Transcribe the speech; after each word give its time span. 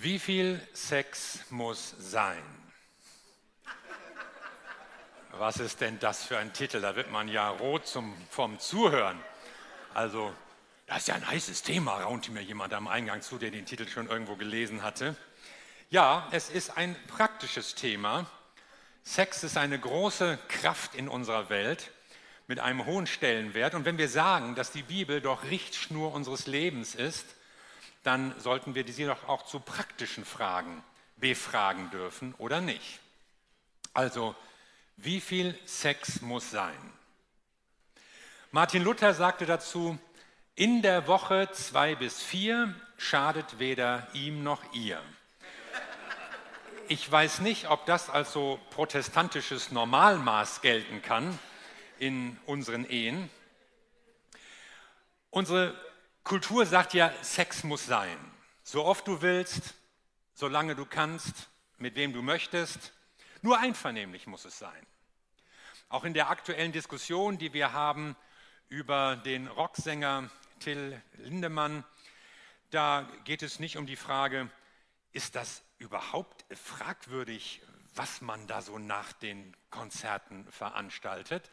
Wie 0.00 0.20
viel 0.20 0.60
Sex 0.74 1.40
muss 1.50 1.92
sein? 1.98 2.40
Was 5.32 5.58
ist 5.58 5.80
denn 5.80 5.98
das 5.98 6.24
für 6.24 6.38
ein 6.38 6.52
Titel? 6.52 6.80
Da 6.80 6.94
wird 6.94 7.10
man 7.10 7.26
ja 7.26 7.48
rot 7.48 7.88
zum, 7.88 8.14
vom 8.30 8.60
Zuhören. 8.60 9.18
Also, 9.94 10.32
das 10.86 10.98
ist 10.98 11.08
ja 11.08 11.16
ein 11.16 11.26
heißes 11.26 11.64
Thema, 11.64 12.00
raunte 12.00 12.30
mir 12.30 12.42
jemand 12.42 12.74
am 12.74 12.86
Eingang 12.86 13.22
zu, 13.22 13.38
der 13.38 13.50
den 13.50 13.66
Titel 13.66 13.88
schon 13.88 14.08
irgendwo 14.08 14.36
gelesen 14.36 14.84
hatte. 14.84 15.16
Ja, 15.90 16.28
es 16.30 16.48
ist 16.48 16.76
ein 16.76 16.94
praktisches 17.08 17.74
Thema. 17.74 18.30
Sex 19.02 19.42
ist 19.42 19.56
eine 19.56 19.80
große 19.80 20.38
Kraft 20.46 20.94
in 20.94 21.08
unserer 21.08 21.50
Welt 21.50 21.90
mit 22.46 22.60
einem 22.60 22.86
hohen 22.86 23.08
Stellenwert. 23.08 23.74
Und 23.74 23.84
wenn 23.84 23.98
wir 23.98 24.08
sagen, 24.08 24.54
dass 24.54 24.70
die 24.70 24.82
Bibel 24.82 25.20
doch 25.20 25.42
Richtschnur 25.42 26.12
unseres 26.12 26.46
Lebens 26.46 26.94
ist, 26.94 27.26
dann 28.08 28.34
sollten 28.40 28.74
wir 28.74 28.90
sie 28.90 29.04
doch 29.04 29.28
auch 29.28 29.44
zu 29.44 29.60
praktischen 29.60 30.24
Fragen 30.24 30.82
befragen 31.16 31.90
dürfen 31.90 32.34
oder 32.38 32.62
nicht. 32.62 33.00
Also, 33.92 34.34
wie 34.96 35.20
viel 35.20 35.54
Sex 35.66 36.22
muss 36.22 36.50
sein? 36.50 36.78
Martin 38.50 38.82
Luther 38.82 39.12
sagte 39.12 39.44
dazu, 39.44 39.98
in 40.54 40.80
der 40.80 41.06
Woche 41.06 41.50
zwei 41.52 41.96
bis 41.96 42.22
vier 42.22 42.74
schadet 42.96 43.58
weder 43.58 44.08
ihm 44.14 44.42
noch 44.42 44.72
ihr. 44.72 45.02
Ich 46.88 47.12
weiß 47.12 47.40
nicht, 47.40 47.68
ob 47.68 47.84
das 47.84 48.08
als 48.08 48.32
so 48.32 48.58
protestantisches 48.70 49.70
Normalmaß 49.70 50.62
gelten 50.62 51.02
kann 51.02 51.38
in 51.98 52.38
unseren 52.46 52.88
Ehen. 52.88 53.28
Unsere 55.28 55.87
Kultur 56.28 56.66
sagt 56.66 56.92
ja, 56.92 57.10
Sex 57.22 57.64
muss 57.64 57.86
sein. 57.86 58.18
So 58.62 58.84
oft 58.84 59.08
du 59.08 59.22
willst, 59.22 59.74
solange 60.34 60.76
du 60.76 60.84
kannst, 60.84 61.48
mit 61.78 61.94
wem 61.94 62.12
du 62.12 62.20
möchtest. 62.20 62.92
Nur 63.40 63.58
einvernehmlich 63.58 64.26
muss 64.26 64.44
es 64.44 64.58
sein. 64.58 64.86
Auch 65.88 66.04
in 66.04 66.12
der 66.12 66.28
aktuellen 66.28 66.70
Diskussion, 66.70 67.38
die 67.38 67.54
wir 67.54 67.72
haben 67.72 68.14
über 68.68 69.16
den 69.16 69.46
Rocksänger 69.46 70.28
Till 70.60 71.00
Lindemann, 71.16 71.82
da 72.68 73.08
geht 73.24 73.42
es 73.42 73.58
nicht 73.58 73.78
um 73.78 73.86
die 73.86 73.96
Frage, 73.96 74.50
ist 75.12 75.34
das 75.34 75.62
überhaupt 75.78 76.44
fragwürdig, 76.54 77.62
was 77.94 78.20
man 78.20 78.46
da 78.46 78.60
so 78.60 78.78
nach 78.78 79.14
den 79.14 79.56
Konzerten 79.70 80.46
veranstaltet, 80.52 81.50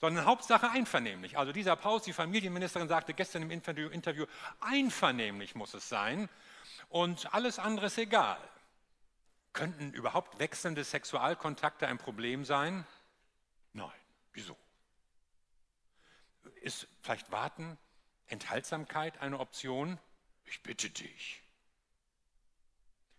sondern 0.00 0.24
Hauptsache 0.24 0.70
einvernehmlich. 0.70 1.38
Also 1.38 1.52
dieser 1.52 1.76
Paus, 1.76 2.02
die 2.02 2.12
Familienministerin, 2.12 2.88
sagte 2.88 3.14
gestern 3.14 3.42
im 3.42 3.50
Interview, 3.50 4.26
einvernehmlich 4.60 5.54
muss 5.54 5.74
es 5.74 5.88
sein 5.88 6.28
und 6.88 7.32
alles 7.34 7.58
andere 7.58 7.86
ist 7.86 7.98
egal. 7.98 8.38
Könnten 9.52 9.92
überhaupt 9.92 10.38
wechselnde 10.38 10.84
Sexualkontakte 10.84 11.86
ein 11.86 11.98
Problem 11.98 12.44
sein? 12.44 12.86
Nein. 13.72 13.90
Wieso? 14.38 14.56
Ist 16.60 16.86
vielleicht 17.02 17.32
Warten, 17.32 17.76
Enthaltsamkeit 18.28 19.20
eine 19.20 19.40
Option? 19.40 19.98
Ich 20.44 20.62
bitte 20.62 20.88
dich. 20.88 21.42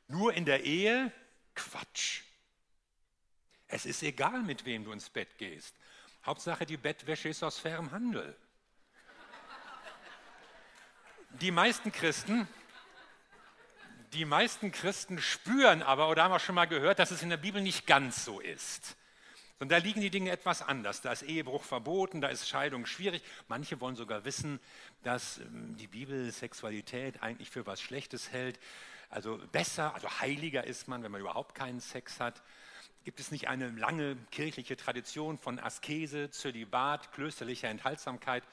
Nur 0.07 0.33
in 0.33 0.45
der 0.45 0.63
Ehe? 0.63 1.11
Quatsch. 1.55 2.21
Es 3.67 3.85
ist 3.85 4.01
egal, 4.01 4.41
mit 4.43 4.63
wem 4.63 4.85
du 4.85 4.93
ins 4.93 5.09
Bett 5.09 5.37
gehst. 5.37 5.75
Hauptsache, 6.29 6.67
die 6.67 6.77
Bettwäsche 6.77 7.27
ist 7.27 7.41
aus 7.41 7.57
fairem 7.57 7.89
Handel. 7.89 8.37
Die 11.41 11.49
meisten 11.49 11.91
Christen, 11.91 12.47
die 14.13 14.25
meisten 14.25 14.71
Christen 14.71 15.19
spüren 15.19 15.81
aber, 15.81 16.07
oder 16.07 16.23
haben 16.23 16.31
auch 16.31 16.39
schon 16.39 16.53
mal 16.53 16.67
gehört, 16.67 16.99
dass 16.99 17.09
es 17.09 17.23
in 17.23 17.29
der 17.29 17.37
Bibel 17.37 17.63
nicht 17.63 17.87
ganz 17.87 18.25
so 18.25 18.39
ist. 18.39 18.95
Und 19.57 19.71
da 19.71 19.77
liegen 19.77 20.01
die 20.01 20.11
Dinge 20.11 20.29
etwas 20.29 20.61
anders. 20.61 21.01
Da 21.01 21.11
ist 21.11 21.23
Ehebruch 21.23 21.63
verboten, 21.63 22.21
da 22.21 22.27
ist 22.27 22.47
Scheidung 22.47 22.85
schwierig. 22.85 23.23
Manche 23.47 23.81
wollen 23.81 23.95
sogar 23.95 24.23
wissen, 24.23 24.59
dass 25.01 25.39
ähm, 25.39 25.77
die 25.77 25.87
Bibel 25.87 26.31
Sexualität 26.31 27.23
eigentlich 27.23 27.49
für 27.49 27.65
was 27.65 27.81
Schlechtes 27.81 28.31
hält. 28.31 28.59
Also 29.09 29.39
besser, 29.51 29.95
also 29.95 30.07
heiliger 30.19 30.63
ist 30.63 30.87
man, 30.87 31.01
wenn 31.01 31.11
man 31.11 31.21
überhaupt 31.21 31.55
keinen 31.55 31.79
Sex 31.79 32.19
hat. 32.19 32.43
Gibt 33.05 33.19
es 33.19 33.31
nicht 33.31 33.47
eine 33.47 33.69
lange 33.69 34.17
kirchliche 34.31 34.75
Tradition 34.75 35.37
von 35.37 35.59
Askese, 35.59 36.29
Zölibat, 36.31 37.11
klösterlicher 37.13 37.69
Enthaltsamkeit? 37.69 38.43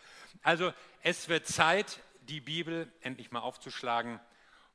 Also 0.43 0.73
es 1.03 1.29
wird 1.29 1.47
Zeit, 1.47 2.01
die 2.23 2.41
Bibel 2.41 2.91
endlich 3.01 3.33
mal 3.33 3.41
aufzuschlagen 3.41 4.21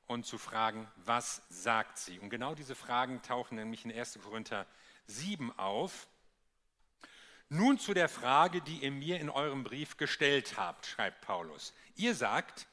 und 0.08 0.26
zu 0.26 0.38
fragen, 0.38 0.88
was 0.98 1.42
sagt 1.50 1.98
sie? 1.98 2.20
Und 2.20 2.30
genau 2.30 2.54
diese 2.54 2.76
Fragen 2.76 3.22
tauchen 3.22 3.56
nämlich 3.56 3.86
in 3.86 3.92
1. 3.92 4.20
Korinther 4.22 4.66
7 5.08 5.58
auf. 5.58 6.08
Nun 7.48 7.80
zu 7.80 7.94
der 7.94 8.10
Frage, 8.10 8.62
die 8.62 8.80
ihr 8.80 8.92
mir 8.92 9.20
in 9.20 9.30
eurem 9.30 9.64
Brief 9.64 9.98
gestellt 9.98 10.58
habt, 10.58 10.86
schreibt 10.86 11.22
Paulus. 11.22 11.74
Ihr 11.96 12.14
sagt, 12.14 12.68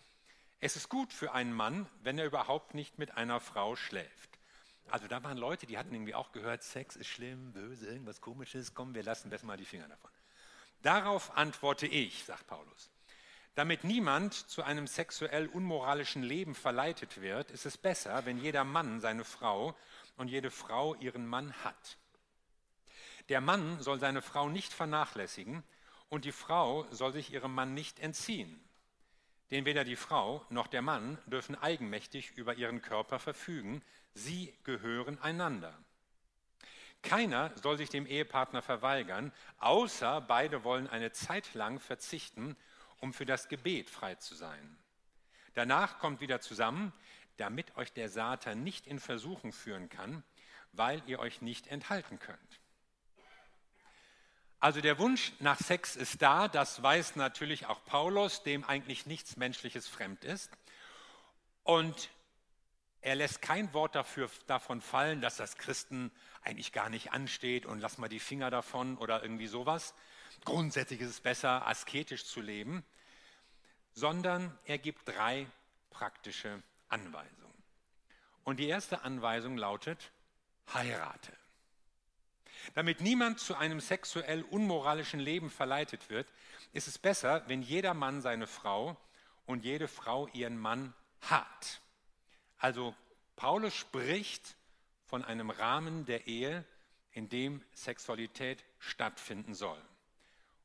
es 0.60 0.74
ist 0.74 0.88
gut 0.88 1.12
für 1.12 1.32
einen 1.32 1.52
Mann, 1.52 1.88
wenn 2.02 2.18
er 2.18 2.26
überhaupt 2.26 2.74
nicht 2.74 2.98
mit 2.98 3.16
einer 3.16 3.38
Frau 3.38 3.76
schläft. 3.76 4.27
Also 4.90 5.06
da 5.06 5.22
waren 5.22 5.36
Leute, 5.36 5.66
die 5.66 5.76
hatten 5.76 5.92
irgendwie 5.92 6.14
auch 6.14 6.32
gehört, 6.32 6.62
Sex 6.62 6.96
ist 6.96 7.08
schlimm, 7.08 7.52
böse, 7.52 7.86
irgendwas 7.86 8.20
komisches, 8.20 8.74
komm, 8.74 8.94
wir 8.94 9.02
lassen 9.02 9.30
besser 9.30 9.46
mal 9.46 9.56
die 9.56 9.64
Finger 9.64 9.88
davon. 9.88 10.10
Darauf 10.82 11.36
antworte 11.36 11.86
ich, 11.86 12.24
sagt 12.24 12.46
Paulus. 12.46 12.90
Damit 13.54 13.82
niemand 13.82 14.34
zu 14.34 14.62
einem 14.62 14.86
sexuell 14.86 15.48
unmoralischen 15.48 16.22
Leben 16.22 16.54
verleitet 16.54 17.20
wird, 17.20 17.50
ist 17.50 17.66
es 17.66 17.76
besser, 17.76 18.24
wenn 18.24 18.38
jeder 18.38 18.62
Mann 18.64 19.00
seine 19.00 19.24
Frau 19.24 19.74
und 20.16 20.28
jede 20.28 20.50
Frau 20.50 20.94
ihren 20.94 21.26
Mann 21.26 21.52
hat. 21.64 21.98
Der 23.28 23.40
Mann 23.40 23.82
soll 23.82 23.98
seine 23.98 24.22
Frau 24.22 24.48
nicht 24.48 24.72
vernachlässigen 24.72 25.64
und 26.08 26.24
die 26.24 26.32
Frau 26.32 26.86
soll 26.92 27.12
sich 27.12 27.32
ihrem 27.32 27.54
Mann 27.54 27.74
nicht 27.74 27.98
entziehen. 28.00 28.60
Denn 29.50 29.64
weder 29.64 29.84
die 29.84 29.96
Frau 29.96 30.44
noch 30.50 30.66
der 30.66 30.82
Mann 30.82 31.18
dürfen 31.26 31.54
eigenmächtig 31.56 32.32
über 32.36 32.54
ihren 32.54 32.82
Körper 32.82 33.18
verfügen, 33.18 33.82
Sie 34.14 34.54
gehören 34.64 35.18
einander. 35.20 35.78
Keiner 37.02 37.56
soll 37.56 37.78
sich 37.78 37.88
dem 37.88 38.06
Ehepartner 38.06 38.62
verweigern, 38.62 39.32
außer 39.58 40.20
beide 40.20 40.64
wollen 40.64 40.88
eine 40.88 41.12
Zeit 41.12 41.54
lang 41.54 41.78
verzichten, 41.78 42.56
um 43.00 43.12
für 43.12 43.26
das 43.26 43.48
Gebet 43.48 43.88
frei 43.88 44.16
zu 44.16 44.34
sein. 44.34 44.76
Danach 45.54 45.98
kommt 45.98 46.20
wieder 46.20 46.40
zusammen, 46.40 46.92
damit 47.36 47.76
euch 47.76 47.92
der 47.92 48.08
Satan 48.08 48.64
nicht 48.64 48.86
in 48.86 48.98
Versuchung 48.98 49.52
führen 49.52 49.88
kann, 49.88 50.24
weil 50.72 51.02
ihr 51.06 51.20
euch 51.20 51.40
nicht 51.40 51.68
enthalten 51.68 52.18
könnt. 52.18 52.60
Also 54.60 54.80
der 54.80 54.98
Wunsch 54.98 55.32
nach 55.38 55.58
Sex 55.58 55.94
ist 55.94 56.20
da, 56.20 56.48
das 56.48 56.82
weiß 56.82 57.14
natürlich 57.14 57.66
auch 57.66 57.84
Paulus, 57.84 58.42
dem 58.42 58.64
eigentlich 58.64 59.06
nichts 59.06 59.36
Menschliches 59.36 59.86
fremd 59.86 60.24
ist. 60.24 60.50
Und 61.62 62.10
er 63.00 63.14
lässt 63.14 63.40
kein 63.40 63.72
Wort 63.72 63.94
dafür, 63.94 64.28
davon 64.48 64.80
fallen, 64.80 65.20
dass 65.20 65.36
das 65.36 65.56
Christen 65.58 66.10
eigentlich 66.42 66.72
gar 66.72 66.88
nicht 66.88 67.12
ansteht 67.12 67.66
und 67.66 67.78
lass 67.78 67.98
mal 67.98 68.08
die 68.08 68.18
Finger 68.18 68.50
davon 68.50 68.98
oder 68.98 69.22
irgendwie 69.22 69.46
sowas. 69.46 69.94
Grundsätzlich 70.44 71.00
ist 71.00 71.10
es 71.10 71.20
besser, 71.20 71.66
asketisch 71.66 72.24
zu 72.24 72.40
leben, 72.40 72.84
sondern 73.92 74.56
er 74.64 74.78
gibt 74.78 75.06
drei 75.06 75.46
praktische 75.90 76.62
Anweisungen. 76.88 77.62
Und 78.42 78.58
die 78.58 78.68
erste 78.68 79.02
Anweisung 79.02 79.56
lautet, 79.56 80.10
heirate. 80.72 81.32
Damit 82.74 83.00
niemand 83.00 83.40
zu 83.40 83.56
einem 83.56 83.80
sexuell 83.80 84.42
unmoralischen 84.42 85.20
Leben 85.20 85.50
verleitet 85.50 86.10
wird, 86.10 86.32
ist 86.72 86.88
es 86.88 86.98
besser, 86.98 87.42
wenn 87.46 87.62
jeder 87.62 87.94
Mann 87.94 88.20
seine 88.20 88.46
Frau 88.46 88.96
und 89.46 89.64
jede 89.64 89.88
Frau 89.88 90.28
ihren 90.28 90.58
Mann 90.58 90.94
hat. 91.22 91.80
Also 92.58 92.94
Paulus 93.36 93.74
spricht 93.74 94.56
von 95.06 95.24
einem 95.24 95.50
Rahmen 95.50 96.04
der 96.04 96.26
Ehe, 96.26 96.64
in 97.12 97.28
dem 97.28 97.64
Sexualität 97.72 98.64
stattfinden 98.78 99.54
soll. 99.54 99.80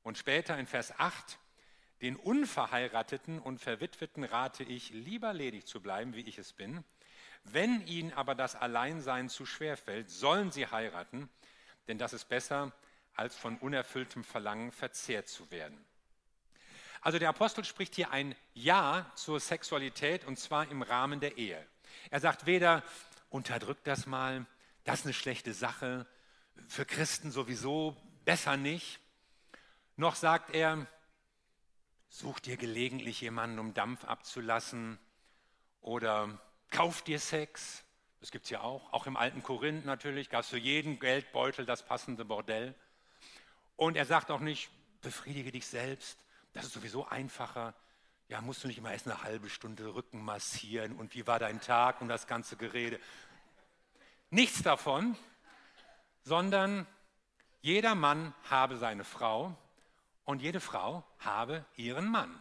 Und 0.04 0.18
später 0.18 0.58
in 0.58 0.68
Vers 0.68 0.98
8, 1.00 1.40
den 2.02 2.18
Unverheirateten 2.18 3.40
und 3.40 3.60
Verwitweten 3.60 4.26
rate 4.26 4.64
ich, 4.64 4.90
lieber 4.90 5.34
ledig 5.34 5.66
zu 5.66 5.82
bleiben, 5.82 6.14
wie 6.14 6.28
ich 6.28 6.38
es 6.38 6.52
bin. 6.52 6.84
Wenn 7.46 7.86
ihnen 7.88 8.14
aber 8.14 8.36
das 8.36 8.56
Alleinsein 8.56 9.30
zu 9.30 9.46
schwer 9.46 9.78
fällt, 9.78 10.10
sollen 10.10 10.52
sie 10.52 10.68
heiraten, 10.68 11.30
denn 11.88 11.98
das 11.98 12.14
ist 12.14 12.30
besser, 12.30 12.72
als 13.16 13.36
von 13.36 13.58
unerfülltem 13.58 14.24
Verlangen 14.24 14.72
verzehrt 14.72 15.28
zu 15.28 15.50
werden. 15.52 15.84
Also 17.02 17.20
der 17.20 17.30
Apostel 17.30 17.66
spricht 17.66 17.96
hier 17.96 18.12
ein 18.12 18.36
Ja 18.54 19.12
zur 19.16 19.40
Sexualität 19.40 20.26
und 20.26 20.40
zwar 20.40 20.70
im 20.70 20.82
Rahmen 20.82 21.20
der 21.20 21.38
Ehe. 21.38 21.68
Er 22.10 22.20
sagt 22.20 22.46
weder, 22.46 22.82
unterdrückt 23.30 23.86
das 23.88 24.06
mal, 24.06 24.46
das 24.86 25.00
ist 25.00 25.06
eine 25.06 25.14
schlechte 25.14 25.54
Sache, 25.54 26.08
für 26.68 26.86
Christen 26.86 27.32
sowieso 27.32 27.98
besser 28.26 28.58
nicht, 28.58 29.00
noch 29.96 30.16
sagt 30.16 30.56
er, 30.56 30.88
such 32.08 32.40
dir 32.40 32.58
gelegentlich 32.58 33.22
jemanden, 33.22 33.60
um 33.60 33.74
Dampf 33.74 34.06
abzulassen 34.06 34.98
oder 35.82 36.40
kauf 36.70 37.02
dir 37.02 37.20
Sex, 37.20 37.84
Das 38.24 38.32
gibt 38.32 38.46
es 38.46 38.52
ja 38.52 38.62
auch. 38.62 38.94
Auch 38.94 39.06
im 39.06 39.18
alten 39.18 39.44
Korinth 39.44 39.84
natürlich 39.84 40.30
gab 40.30 40.44
es 40.44 40.48
für 40.48 40.58
jeden 40.58 40.98
Geldbeutel 40.98 41.66
das 41.66 41.84
passende 41.84 42.24
Bordell. 42.24 42.74
Und 43.76 43.98
er 43.98 44.06
sagt 44.06 44.32
auch 44.32 44.40
nicht, 44.40 44.70
befriedige 45.02 45.52
dich 45.52 45.68
selbst. 45.68 46.18
Das 46.54 46.64
ist 46.64 46.72
sowieso 46.72 47.06
einfacher. 47.06 47.74
Ja, 48.30 48.40
musst 48.40 48.64
du 48.64 48.70
nicht 48.70 48.78
immer 48.78 48.94
erst 48.94 49.08
eine 49.08 49.24
halbe 49.24 49.50
Stunde 49.50 49.94
Rücken 49.94 50.24
massieren 50.24 50.96
und 50.96 51.14
wie 51.16 51.28
war 51.28 51.38
dein 51.38 51.60
Tag 51.60 52.00
und 52.00 52.08
das 52.08 52.26
ganze 52.26 52.56
Gerede. 52.56 52.98
Nichts 54.30 54.64
davon, 54.64 55.18
sondern 56.24 56.88
jeder 57.60 57.94
Mann 57.94 58.34
habe 58.50 58.78
seine 58.78 59.04
Frau 59.04 59.54
und 60.24 60.42
jede 60.42 60.62
Frau 60.62 61.04
habe 61.20 61.66
ihren 61.76 62.08
Mann. 62.08 62.34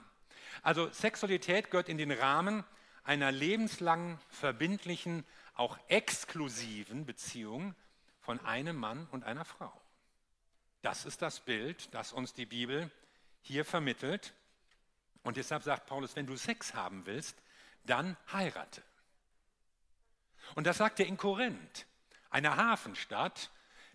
Also 0.62 0.88
Sexualität 0.90 1.72
gehört 1.72 1.88
in 1.88 1.98
den 1.98 2.12
Rahmen 2.12 2.62
einer 3.02 3.32
lebenslangen, 3.32 4.20
verbindlichen, 4.28 5.24
auch 5.62 5.78
exklusiven 5.86 7.06
Beziehung 7.06 7.76
von 8.20 8.44
einem 8.44 8.76
Mann 8.76 9.06
und 9.12 9.22
einer 9.22 9.44
Frau. 9.44 9.72
Das 10.80 11.04
ist 11.04 11.22
das 11.22 11.38
Bild, 11.38 11.94
das 11.94 12.12
uns 12.12 12.34
die 12.34 12.46
Bibel 12.46 12.90
hier 13.42 13.64
vermittelt. 13.64 14.34
Und 15.22 15.36
deshalb 15.36 15.62
sagt 15.62 15.86
Paulus, 15.86 16.16
wenn 16.16 16.26
du 16.26 16.36
Sex 16.36 16.74
haben 16.74 17.06
willst, 17.06 17.40
dann 17.84 18.16
heirate. 18.32 18.82
Und 20.56 20.66
das 20.66 20.78
sagt 20.78 20.98
er 20.98 21.06
in 21.06 21.16
Korinth, 21.16 21.86
einer 22.28 22.56
Hafenstadt, 22.56 23.52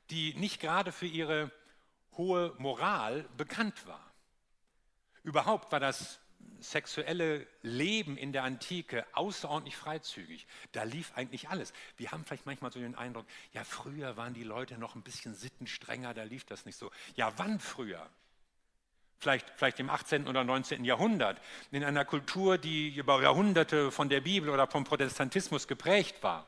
die 0.09 0.35
nicht 0.35 0.61
gerade 0.61 0.93
für 0.93 1.05
ihre 1.05 1.51
hohe 2.13 2.55
Moral 2.59 3.23
bekannt 3.35 3.85
war. 3.87 4.13
Überhaupt 5.23 5.69
war 5.73 5.81
das 5.81 6.21
sexuelle 6.61 7.47
Leben 7.61 8.17
in 8.17 8.31
der 8.31 8.43
Antike 8.43 9.05
außerordentlich 9.13 9.75
freizügig. 9.75 10.47
Da 10.71 10.83
lief 10.83 11.11
eigentlich 11.15 11.49
alles. 11.49 11.73
Wir 11.97 12.11
haben 12.11 12.25
vielleicht 12.25 12.45
manchmal 12.45 12.71
so 12.71 12.79
den 12.79 12.95
Eindruck, 12.95 13.25
ja, 13.53 13.63
früher 13.63 14.17
waren 14.17 14.33
die 14.33 14.43
Leute 14.43 14.77
noch 14.77 14.95
ein 14.95 15.01
bisschen 15.01 15.35
sittenstrenger, 15.35 16.13
da 16.13 16.23
lief 16.23 16.45
das 16.45 16.65
nicht 16.65 16.77
so. 16.77 16.91
Ja, 17.15 17.33
wann 17.37 17.59
früher? 17.59 18.09
Vielleicht, 19.19 19.49
vielleicht 19.55 19.79
im 19.79 19.89
18. 19.89 20.27
oder 20.27 20.43
19. 20.43 20.85
Jahrhundert, 20.85 21.41
in 21.71 21.83
einer 21.83 22.05
Kultur, 22.05 22.57
die 22.57 22.95
über 22.95 23.21
Jahrhunderte 23.21 23.91
von 23.91 24.09
der 24.09 24.21
Bibel 24.21 24.49
oder 24.49 24.67
vom 24.67 24.83
Protestantismus 24.83 25.67
geprägt 25.67 26.21
war. 26.21 26.47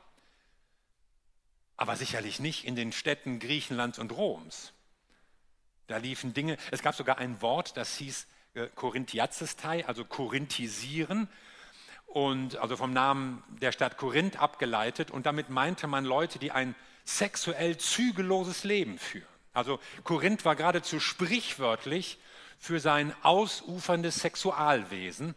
Aber 1.76 1.96
sicherlich 1.96 2.38
nicht 2.38 2.64
in 2.64 2.76
den 2.76 2.92
Städten 2.92 3.40
Griechenlands 3.40 3.98
und 3.98 4.12
Roms. 4.12 4.72
Da 5.88 5.96
liefen 5.96 6.32
Dinge, 6.34 6.56
es 6.70 6.82
gab 6.82 6.94
sogar 6.94 7.18
ein 7.18 7.42
Wort, 7.42 7.76
das 7.76 7.96
hieß 7.96 8.28
äh, 8.54 8.66
Korinthiazestei, 8.74 9.86
also 9.86 10.04
korinthisieren, 10.04 11.28
und 12.10 12.56
also 12.56 12.76
vom 12.76 12.92
Namen 12.92 13.42
der 13.60 13.72
Stadt 13.72 13.96
Korinth 13.96 14.40
abgeleitet. 14.40 15.10
Und 15.10 15.26
damit 15.26 15.48
meinte 15.48 15.86
man 15.86 16.04
Leute, 16.04 16.38
die 16.38 16.50
ein 16.50 16.74
sexuell 17.04 17.76
zügelloses 17.78 18.64
Leben 18.64 18.98
führen. 18.98 19.26
Also 19.52 19.78
Korinth 20.04 20.44
war 20.44 20.56
geradezu 20.56 21.00
sprichwörtlich 21.00 22.18
für 22.58 22.80
sein 22.80 23.14
ausuferndes 23.22 24.16
Sexualwesen. 24.16 25.34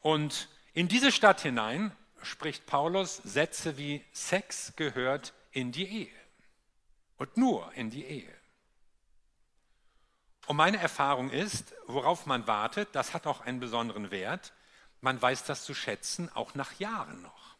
Und 0.00 0.48
in 0.72 0.88
diese 0.88 1.12
Stadt 1.12 1.40
hinein 1.40 1.92
spricht 2.22 2.66
Paulus 2.66 3.16
Sätze 3.16 3.76
wie 3.76 4.04
Sex 4.12 4.74
gehört 4.76 5.32
in 5.50 5.72
die 5.72 5.86
Ehe. 5.86 6.14
Und 7.18 7.36
nur 7.36 7.72
in 7.74 7.90
die 7.90 8.04
Ehe. 8.04 8.41
Und 10.52 10.58
meine 10.58 10.76
Erfahrung 10.76 11.30
ist, 11.30 11.74
worauf 11.86 12.26
man 12.26 12.46
wartet, 12.46 12.90
das 12.92 13.14
hat 13.14 13.26
auch 13.26 13.40
einen 13.40 13.58
besonderen 13.58 14.10
Wert. 14.10 14.52
Man 15.00 15.20
weiß 15.22 15.44
das 15.44 15.64
zu 15.64 15.72
schätzen, 15.72 16.30
auch 16.34 16.54
nach 16.54 16.78
Jahren 16.78 17.22
noch. 17.22 17.56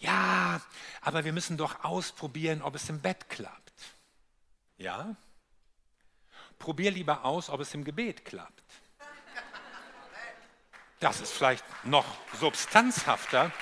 Ja, 0.00 0.62
aber 1.02 1.26
wir 1.26 1.34
müssen 1.34 1.58
doch 1.58 1.84
ausprobieren, 1.84 2.62
ob 2.62 2.74
es 2.74 2.88
im 2.88 3.02
Bett 3.02 3.28
klappt. 3.28 3.74
Ja? 4.78 5.14
Probier 6.58 6.90
lieber 6.90 7.22
aus, 7.22 7.50
ob 7.50 7.60
es 7.60 7.74
im 7.74 7.84
Gebet 7.84 8.24
klappt. 8.24 8.64
Das 11.00 11.20
ist 11.20 11.32
vielleicht 11.34 11.66
noch 11.84 12.06
substanzhafter 12.40 13.52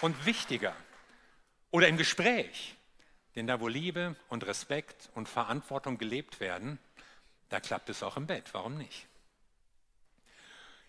und 0.00 0.24
wichtiger. 0.24 0.74
Oder 1.72 1.88
im 1.88 1.98
Gespräch. 1.98 2.74
Denn 3.36 3.46
da, 3.46 3.60
wo 3.60 3.68
Liebe 3.68 4.16
und 4.30 4.46
Respekt 4.46 5.10
und 5.14 5.28
Verantwortung 5.28 5.98
gelebt 5.98 6.40
werden, 6.40 6.78
da 7.50 7.60
klappt 7.60 7.90
es 7.90 8.02
auch 8.02 8.16
im 8.16 8.26
Bett. 8.26 8.46
Warum 8.52 8.78
nicht? 8.78 9.06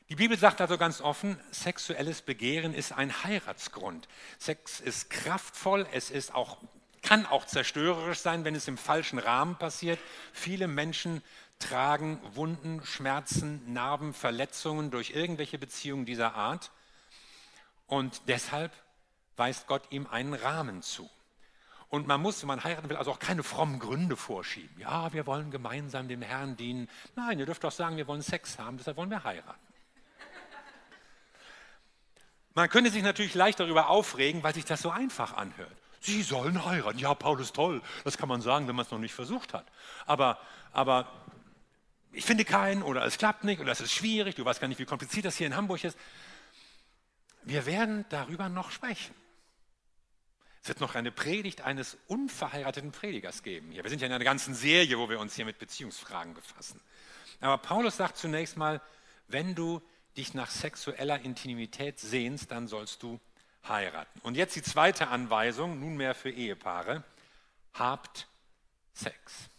Die 0.10 0.16
Bibel 0.16 0.38
sagt 0.38 0.62
also 0.62 0.78
ganz 0.78 1.02
offen, 1.02 1.40
sexuelles 1.52 2.22
Begehren 2.22 2.74
ist 2.74 2.92
ein 2.92 3.24
Heiratsgrund. 3.24 4.08
Sex 4.40 4.80
ist 4.80 5.10
kraftvoll, 5.10 5.88
es 5.94 6.12
ist 6.12 6.36
auch, 6.36 6.58
kann 7.02 7.26
auch 7.26 7.46
zerstörerisch 7.46 8.20
sein, 8.20 8.44
wenn 8.44 8.54
es 8.54 8.68
im 8.68 8.78
falschen 8.78 9.20
Rahmen 9.20 9.56
passiert. 9.56 10.00
Viele 10.34 10.68
Menschen 10.68 11.24
tragen 11.60 12.20
Wunden, 12.36 12.86
Schmerzen, 12.86 13.72
Narben, 13.72 14.14
Verletzungen 14.14 14.92
durch 14.92 15.12
irgendwelche 15.12 15.58
Beziehungen 15.58 16.06
dieser 16.06 16.36
Art. 16.36 16.72
Und 17.88 18.22
deshalb 18.28 18.74
weist 19.38 19.68
Gott 19.68 19.84
ihm 19.92 20.08
einen 20.08 20.34
Rahmen 20.34 20.82
zu. 20.82 21.10
Und 21.92 22.08
man 22.08 22.22
muss, 22.22 22.42
wenn 22.42 22.48
man 22.48 22.64
heiraten 22.64 22.90
will, 22.90 22.96
also 22.96 23.12
auch 23.12 23.20
keine 23.20 23.44
frommen 23.44 23.78
Gründe 23.78 24.16
vorschieben. 24.16 24.80
Ja, 24.80 25.12
wir 25.12 25.28
wollen 25.28 25.52
gemeinsam 25.52 26.08
dem 26.08 26.22
Herrn 26.22 26.56
dienen. 26.56 26.90
Nein, 27.18 27.38
ihr 27.38 27.46
dürft 27.46 27.66
doch 27.66 27.72
sagen, 27.72 27.98
wir 27.98 28.08
wollen 28.08 28.22
Sex 28.22 28.58
haben, 28.58 28.78
deshalb 28.78 28.96
wollen 28.96 29.10
wir 29.10 29.26
heiraten. 29.26 29.60
Man 32.54 32.70
könnte 32.70 32.92
sich 32.92 33.04
natürlich 33.04 33.36
leicht 33.36 33.60
darüber 33.60 33.90
aufregen, 33.90 34.42
weil 34.42 34.54
sich 34.54 34.64
das 34.64 34.82
so 34.82 34.90
einfach 34.90 35.34
anhört. 35.34 35.76
Sie 36.00 36.24
sollen 36.24 36.66
heiraten. 36.66 36.98
Ja, 36.98 37.14
Paul 37.14 37.42
ist 37.42 37.56
toll. 37.56 37.82
Das 38.06 38.18
kann 38.18 38.30
man 38.30 38.42
sagen, 38.42 38.70
wenn 38.70 38.76
man 38.76 38.86
es 38.86 38.92
noch 38.92 39.00
nicht 39.00 39.14
versucht 39.14 39.54
hat. 39.54 39.66
Aber, 40.06 40.40
aber 40.72 41.12
ich 42.14 42.24
finde 42.24 42.46
keinen 42.46 42.84
oder 42.84 43.06
es 43.06 43.18
klappt 43.18 43.44
nicht 43.44 43.60
oder 43.60 43.74
es 43.74 43.82
ist 43.82 43.92
schwierig. 43.92 44.36
Du 44.36 44.46
weißt 44.46 44.62
gar 44.62 44.70
nicht, 44.70 44.80
wie 44.80 44.86
kompliziert 44.86 45.26
das 45.26 45.36
hier 45.36 45.48
in 45.48 45.58
Hamburg 45.58 45.84
ist. 45.84 45.98
Wir 47.44 47.66
werden 47.66 48.06
darüber 48.08 48.48
noch 48.48 48.72
sprechen. 48.72 49.14
Es 50.64 50.68
wird 50.68 50.80
noch 50.80 50.94
eine 50.94 51.12
Predigt 51.12 51.62
eines 51.62 51.98
unverheirateten 52.08 52.92
Predigers 52.92 53.42
geben. 53.42 53.72
Hier. 53.72 53.84
Wir 53.84 53.90
sind 53.90 54.02
ja 54.02 54.08
in 54.08 54.14
einer 54.14 54.24
ganzen 54.24 54.54
Serie, 54.54 55.00
wo 55.00 55.10
wir 55.10 55.20
uns 55.20 55.36
hier 55.36 55.46
mit 55.46 55.58
Beziehungsfragen 55.58 56.36
befassen. 56.36 56.80
Aber 57.40 57.58
Paulus 57.58 57.98
sagt 57.98 58.18
zunächst 58.18 58.58
mal, 58.58 58.80
wenn 59.28 59.56
du 59.56 59.82
dich 60.18 60.36
nach 60.36 60.52
sexueller 60.52 61.22
Intimität 61.22 62.00
sehnst, 62.00 62.52
dann 62.52 62.68
sollst 62.68 63.02
du 63.02 63.20
heiraten. 63.68 64.20
Und 64.22 64.36
jetzt 64.36 64.56
die 64.56 64.62
zweite 64.62 65.08
Anweisung, 65.08 65.80
nunmehr 65.80 66.14
für 66.14 66.30
Ehepaare. 66.30 67.04
Habt 67.74 68.28
Sex. 68.94 69.50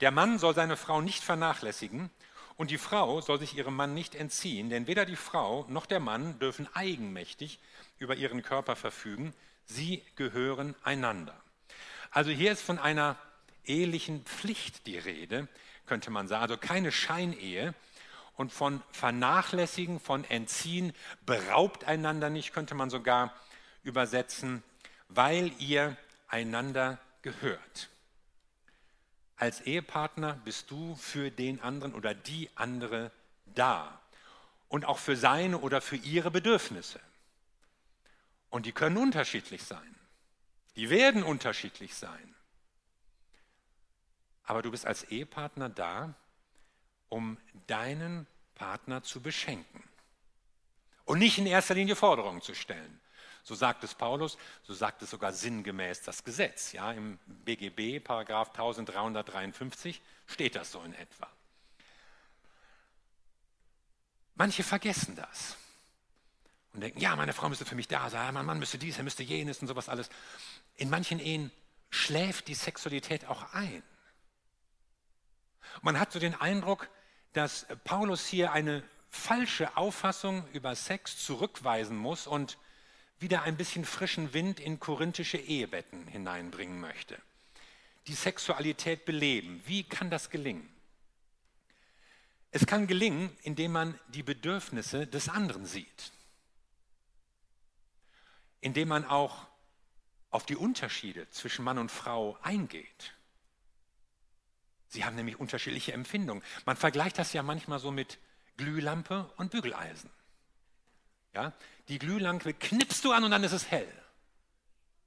Der 0.00 0.10
Mann 0.10 0.38
soll 0.38 0.54
seine 0.54 0.76
Frau 0.76 1.00
nicht 1.00 1.24
vernachlässigen 1.24 2.10
und 2.56 2.70
die 2.70 2.78
Frau 2.78 3.20
soll 3.20 3.38
sich 3.38 3.56
ihrem 3.56 3.74
Mann 3.74 3.94
nicht 3.94 4.14
entziehen, 4.14 4.68
denn 4.68 4.86
weder 4.86 5.04
die 5.04 5.16
Frau 5.16 5.64
noch 5.68 5.86
der 5.86 6.00
Mann 6.00 6.38
dürfen 6.38 6.68
eigenmächtig 6.74 7.58
über 7.98 8.16
ihren 8.16 8.42
Körper 8.42 8.76
verfügen. 8.76 9.34
Sie 9.64 10.02
gehören 10.16 10.74
einander. 10.82 11.40
Also 12.10 12.30
hier 12.30 12.52
ist 12.52 12.62
von 12.62 12.78
einer 12.78 13.16
ehelichen 13.64 14.24
Pflicht 14.24 14.86
die 14.86 14.98
Rede, 14.98 15.48
könnte 15.86 16.10
man 16.10 16.28
sagen. 16.28 16.42
Also 16.42 16.56
keine 16.56 16.92
Scheinehe. 16.92 17.74
Und 18.36 18.52
von 18.52 18.82
vernachlässigen, 18.92 19.98
von 19.98 20.24
entziehen, 20.24 20.92
beraubt 21.24 21.84
einander 21.84 22.28
nicht, 22.28 22.52
könnte 22.52 22.74
man 22.74 22.90
sogar 22.90 23.32
übersetzen, 23.82 24.62
weil 25.08 25.52
ihr 25.58 25.96
einander 26.28 26.98
gehört. 27.22 27.88
Als 29.36 29.62
Ehepartner 29.62 30.34
bist 30.44 30.70
du 30.70 30.94
für 30.96 31.30
den 31.30 31.60
anderen 31.60 31.94
oder 31.94 32.14
die 32.14 32.50
andere 32.56 33.10
da 33.46 34.00
und 34.68 34.84
auch 34.84 34.98
für 34.98 35.16
seine 35.16 35.58
oder 35.58 35.80
für 35.80 35.96
ihre 35.96 36.30
Bedürfnisse. 36.30 37.00
Und 38.56 38.64
die 38.64 38.72
können 38.72 38.96
unterschiedlich 38.96 39.62
sein. 39.64 39.94
Die 40.76 40.88
werden 40.88 41.22
unterschiedlich 41.22 41.94
sein. 41.94 42.34
Aber 44.44 44.62
du 44.62 44.70
bist 44.70 44.86
als 44.86 45.04
Ehepartner 45.04 45.68
da, 45.68 46.14
um 47.10 47.36
deinen 47.66 48.26
Partner 48.54 49.02
zu 49.02 49.20
beschenken. 49.20 49.84
Und 51.04 51.18
nicht 51.18 51.36
in 51.36 51.44
erster 51.44 51.74
Linie 51.74 51.96
Forderungen 51.96 52.40
zu 52.40 52.54
stellen. 52.54 52.98
So 53.42 53.54
sagt 53.54 53.84
es 53.84 53.94
Paulus, 53.94 54.38
so 54.62 54.72
sagt 54.72 55.02
es 55.02 55.10
sogar 55.10 55.34
sinngemäß 55.34 56.00
das 56.00 56.24
Gesetz. 56.24 56.72
Ja, 56.72 56.92
Im 56.92 57.18
BGB, 57.26 58.02
Paragraph 58.02 58.48
1353, 58.52 60.00
steht 60.28 60.56
das 60.56 60.72
so 60.72 60.80
in 60.80 60.94
etwa. 60.94 61.30
Manche 64.34 64.62
vergessen 64.62 65.14
das 65.14 65.58
und 66.76 66.82
denken, 66.82 67.00
ja, 67.00 67.16
meine 67.16 67.32
Frau 67.32 67.48
müsste 67.48 67.64
für 67.64 67.74
mich 67.74 67.88
da 67.88 68.10
sein, 68.10 68.34
mein 68.34 68.46
Mann 68.46 68.58
müsste 68.58 68.78
dies, 68.78 68.98
er 68.98 69.04
müsste 69.04 69.22
jenes 69.22 69.60
und 69.60 69.66
sowas 69.66 69.88
alles. 69.88 70.08
In 70.76 70.90
manchen 70.90 71.18
Ehen 71.18 71.50
schläft 71.90 72.48
die 72.48 72.54
Sexualität 72.54 73.26
auch 73.26 73.52
ein. 73.54 73.82
Man 75.82 75.98
hat 75.98 76.12
so 76.12 76.18
den 76.18 76.34
Eindruck, 76.34 76.88
dass 77.32 77.66
Paulus 77.84 78.26
hier 78.26 78.52
eine 78.52 78.82
falsche 79.08 79.76
Auffassung 79.76 80.46
über 80.52 80.74
Sex 80.74 81.24
zurückweisen 81.24 81.96
muss 81.96 82.26
und 82.26 82.58
wieder 83.18 83.42
ein 83.42 83.56
bisschen 83.56 83.84
frischen 83.84 84.34
Wind 84.34 84.60
in 84.60 84.78
korinthische 84.78 85.38
Ehebetten 85.38 86.06
hineinbringen 86.06 86.78
möchte. 86.78 87.16
Die 88.06 88.14
Sexualität 88.14 89.06
beleben. 89.06 89.62
Wie 89.66 89.82
kann 89.82 90.10
das 90.10 90.28
gelingen? 90.28 90.68
Es 92.50 92.66
kann 92.66 92.86
gelingen, 92.86 93.34
indem 93.42 93.72
man 93.72 93.98
die 94.08 94.22
Bedürfnisse 94.22 95.06
des 95.06 95.28
anderen 95.28 95.66
sieht. 95.66 96.12
Indem 98.60 98.88
man 98.88 99.04
auch 99.04 99.46
auf 100.30 100.44
die 100.44 100.56
Unterschiede 100.56 101.28
zwischen 101.30 101.64
Mann 101.64 101.78
und 101.78 101.90
Frau 101.90 102.38
eingeht. 102.42 103.12
Sie 104.88 105.04
haben 105.04 105.16
nämlich 105.16 105.38
unterschiedliche 105.40 105.92
Empfindungen. 105.92 106.42
Man 106.64 106.76
vergleicht 106.76 107.18
das 107.18 107.32
ja 107.32 107.42
manchmal 107.42 107.78
so 107.78 107.90
mit 107.90 108.18
Glühlampe 108.56 109.30
und 109.36 109.50
Bügeleisen. 109.50 110.10
Ja? 111.34 111.52
Die 111.88 111.98
Glühlampe 111.98 112.54
knippst 112.54 113.04
du 113.04 113.12
an 113.12 113.24
und 113.24 113.30
dann 113.30 113.44
ist 113.44 113.52
es 113.52 113.70
hell. 113.70 113.90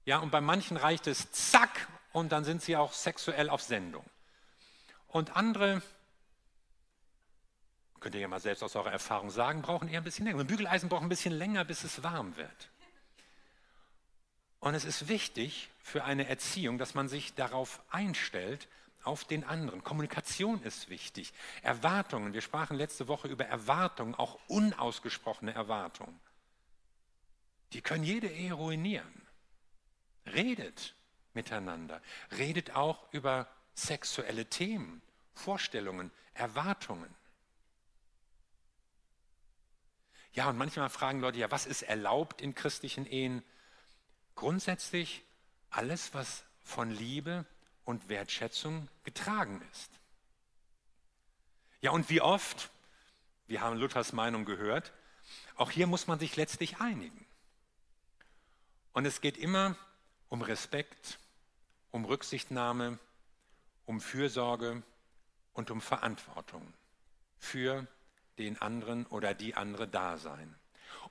Ja, 0.06 0.20
und 0.20 0.32
bei 0.32 0.41
manchen 0.41 0.77
reicht 0.77 1.08
es 1.08 1.32
zack 1.32 1.88
und 2.13 2.32
dann 2.32 2.44
sind 2.44 2.62
sie 2.62 2.75
auch 2.75 2.94
sexuell 2.94 3.50
auf 3.50 3.62
Sendung. 3.62 4.06
Und 5.08 5.36
andere, 5.36 5.82
könnt 8.00 8.15
ihr 8.15 8.22
ja 8.22 8.27
mal 8.27 8.39
selbst 8.39 8.63
aus 8.63 8.75
eurer 8.75 8.91
Erfahrung 8.91 9.29
sagen, 9.29 9.62
brauchen 9.62 9.88
eher 9.88 10.01
ein 10.01 10.03
bisschen 10.03 10.25
länger. 10.25 10.39
Ein 10.39 10.48
Bügeleisen 10.48 10.89
braucht 10.89 11.03
ein 11.03 11.10
bisschen 11.10 11.34
länger, 11.34 11.65
bis 11.65 11.84
es 11.84 12.01
warm 12.03 12.36
wird. 12.38 12.70
Und 14.60 14.75
es 14.75 14.84
ist 14.86 15.08
wichtig 15.08 15.70
für 15.82 16.04
eine 16.04 16.28
Erziehung, 16.28 16.78
dass 16.78 16.94
man 16.94 17.08
sich 17.08 17.34
darauf 17.34 17.82
einstellt, 17.89 18.68
auf 19.04 19.24
den 19.24 19.44
anderen. 19.44 19.84
Kommunikation 19.84 20.62
ist 20.63 20.89
wichtig. 20.89 21.34
Erwartungen. 21.62 22.34
Wir 22.34 22.42
sprachen 22.42 22.78
letzte 22.78 23.08
Woche 23.08 23.28
über 23.28 23.46
Erwartungen, 23.46 24.13
auch 24.13 24.38
unausgesprochene 24.48 25.54
Erwartungen. 25.54 26.20
Die 27.74 27.82
können 27.82 28.04
jede 28.04 28.28
Ehe 28.28 28.54
ruinieren. 28.54 29.22
Redet 30.25 30.96
miteinander. 31.34 32.01
Redet 32.38 32.75
auch 32.75 33.12
über 33.13 33.48
sexuelle 33.74 34.46
Themen, 34.46 35.01
Vorstellungen, 35.34 36.12
Erwartungen. 36.34 37.13
Ja, 40.34 40.50
und 40.50 40.58
manchmal 40.58 40.89
fragen 40.89 41.22
Leute, 41.22 41.39
ja, 41.39 41.50
was 41.51 41.66
ist 41.66 41.84
erlaubt 41.84 42.42
in 42.42 42.54
christlichen 42.54 43.06
Ehen? 43.06 43.44
Grundsätzlich 44.39 45.22
alles, 45.69 46.13
was 46.13 46.46
von 46.63 46.91
Liebe 46.91 47.43
und 47.84 48.08
Wertschätzung 48.08 48.88
getragen 49.03 49.62
ist. 49.74 49.91
Ja, 51.81 51.91
und 51.91 52.10
wie 52.10 52.22
oft, 52.22 52.69
wir 53.48 53.60
haben 53.60 53.75
Luthers 53.75 54.13
Meinung 54.13 54.46
gehört, 54.46 54.93
auch 55.58 55.72
hier 55.72 55.88
muss 55.88 56.08
man 56.08 56.19
sich 56.19 56.38
letztlich 56.38 56.79
einigen. 56.79 57.25
Und 58.93 59.03
es 59.03 59.19
geht 59.19 59.38
immer 59.38 59.75
um 60.29 60.41
Respekt, 60.41 61.19
um 61.91 62.05
Rücksichtnahme, 62.05 62.98
um 63.86 64.00
Fürsorge 64.00 64.84
und 65.51 65.69
um 65.69 65.81
Verantwortung 65.81 66.74
für 67.39 67.88
den 68.38 68.62
anderen 68.62 69.05
oder 69.08 69.34
die 69.34 69.55
andere 69.55 69.89
Dasein. 69.89 70.55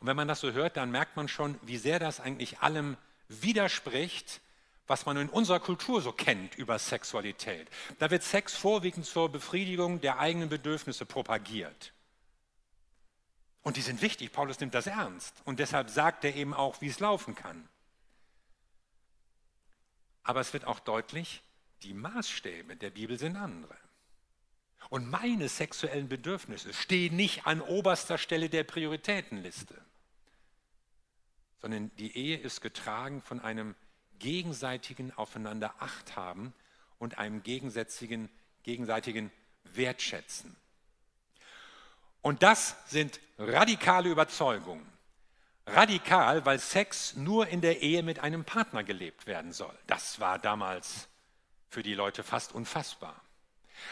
Und 0.01 0.07
wenn 0.07 0.17
man 0.17 0.29
das 0.29 0.41
so 0.41 0.53
hört, 0.53 0.79
dann 0.79 0.91
merkt 0.91 1.17
man 1.17 1.29
schon, 1.29 1.59
wie 1.61 1.77
sehr 1.77 1.99
das 1.99 2.21
eigentlich 2.21 2.61
allem 2.61 2.97
widerspricht, 3.29 4.41
was 4.87 5.07
man 5.07 5.17
in 5.19 5.29
unserer 5.29 5.61
Kultur 5.61 6.01
so 6.01 6.13
kennt 6.13 6.57
über 6.57 6.79
Sexualität. 6.79 7.69
Da 7.99 8.11
wird 8.11 8.23
Sex 8.23 8.55
vorwiegend 8.55 9.07
zur 9.07 9.31
Befriedigung 9.31 10.01
der 10.01 10.19
eigenen 10.19 10.49
Bedürfnisse 10.49 11.05
propagiert. 11.05 11.93
Und 13.63 13.77
die 13.77 13.83
sind 13.83 14.01
wichtig, 14.01 14.33
Paulus 14.33 14.61
nimmt 14.61 14.75
das 14.75 14.87
ernst. 14.87 15.35
Und 15.45 15.59
deshalb 15.59 15.91
sagt 15.91 16.25
er 16.25 16.35
eben 16.35 16.55
auch, 16.55 16.81
wie 16.81 16.89
es 16.89 17.01
laufen 17.01 17.35
kann. 17.35 17.69
Aber 20.23 20.41
es 20.41 20.53
wird 20.53 20.65
auch 20.65 20.81
deutlich, 20.81 21.43
die 21.83 21.95
Maßstäbe 21.95 22.77
der 22.77 22.91
Bibel 22.91 23.19
sind 23.19 23.37
andere. 23.37 23.77
Und 24.91 25.11
meine 25.11 25.49
sexuellen 25.49 26.09
Bedürfnisse 26.09 26.73
stehen 26.73 27.17
nicht 27.17 27.47
an 27.47 27.61
oberster 27.61 28.17
Stelle 28.17 28.49
der 28.49 28.65
Prioritätenliste, 28.65 29.75
sondern 31.61 31.91
die 31.97 32.17
Ehe 32.17 32.37
ist 32.37 32.61
getragen 32.61 33.23
von 33.23 33.41
einem 33.41 33.75
gegenseitigen 34.19 35.13
Aufeinander 35.13 35.75
Acht 35.79 36.17
haben 36.17 36.53
und 36.99 37.19
einem 37.19 37.43
gegenseitigen, 37.43 38.29
gegenseitigen 38.63 39.31
Wertschätzen. 39.75 40.57
Und 42.23 42.43
das 42.43 42.77
sind 42.87 43.21
radikale 43.39 44.11
Überzeugungen. 44.11 44.87
Radikal, 45.67 46.45
weil 46.47 46.59
Sex 46.59 47.15
nur 47.15 47.49
in 47.49 47.61
der 47.61 47.83
Ehe 47.83 48.03
mit 48.03 48.21
einem 48.21 48.45
Partner 48.45 48.83
gelebt 48.85 49.27
werden 49.27 49.53
soll. 49.53 49.77
Das 49.87 50.19
war 50.19 50.39
damals 50.39 51.09
für 51.69 51.83
die 51.83 51.95
Leute 51.95 52.23
fast 52.23 52.53
unfassbar. 52.53 53.21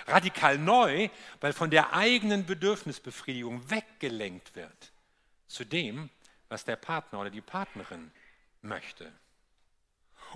Radikal 0.07 0.59
neu, 0.59 1.09
weil 1.41 1.53
von 1.53 1.71
der 1.71 1.93
eigenen 1.93 2.47
Bedürfnisbefriedigung 2.47 3.71
weggelenkt 3.71 4.57
wird 4.57 4.93
zu 5.47 5.65
dem, 5.65 6.11
was 6.49 6.65
der 6.65 6.77
Partner 6.77 7.21
oder 7.21 7.31
die 7.31 7.41
Partnerin 7.41 8.11
möchte. 8.63 9.13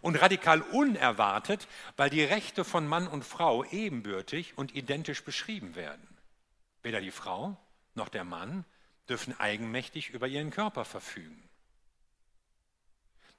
Und 0.02 0.16
radikal 0.16 0.62
unerwartet, 0.62 1.66
weil 1.96 2.10
die 2.10 2.22
Rechte 2.22 2.64
von 2.64 2.86
Mann 2.86 3.08
und 3.08 3.24
Frau 3.24 3.64
ebenbürtig 3.64 4.56
und 4.56 4.74
identisch 4.74 5.24
beschrieben 5.24 5.74
werden. 5.74 6.06
Weder 6.82 7.00
die 7.00 7.10
Frau 7.10 7.56
noch 7.94 8.08
der 8.08 8.24
Mann 8.24 8.64
dürfen 9.08 9.38
eigenmächtig 9.38 10.10
über 10.10 10.28
ihren 10.28 10.50
Körper 10.50 10.84
verfügen. 10.84 11.48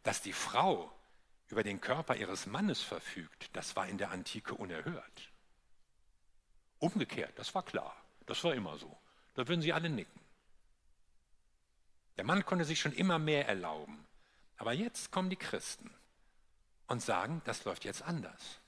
Dass 0.04 0.22
die 0.22 0.34
Frau 0.34 0.92
über 1.50 1.64
den 1.64 1.82
Körper 1.82 2.16
ihres 2.16 2.46
Mannes 2.46 2.82
verfügt, 2.82 3.50
das 3.54 3.76
war 3.76 3.88
in 3.88 3.98
der 3.98 4.12
Antike 4.12 4.56
unerhört. 4.56 5.32
Umgekehrt, 6.80 7.38
das 7.38 7.54
war 7.54 7.64
klar, 7.64 7.96
das 8.26 8.44
war 8.44 8.54
immer 8.54 8.78
so. 8.78 8.98
Da 9.36 9.48
würden 9.48 9.62
sie 9.62 9.74
alle 9.74 9.90
nicken. 9.90 10.20
Der 12.22 12.28
Mann 12.28 12.46
konnte 12.46 12.66
sich 12.66 12.80
schon 12.80 12.94
immer 12.94 13.18
mehr 13.18 13.48
erlauben. 13.48 14.06
Aber 14.58 14.74
jetzt 14.74 15.10
kommen 15.10 15.32
die 15.32 15.38
Christen 15.38 15.90
und 16.86 17.02
sagen, 17.02 17.42
das 17.46 17.66
läuft 17.66 17.84
jetzt 17.84 18.04
anders. 18.04 18.60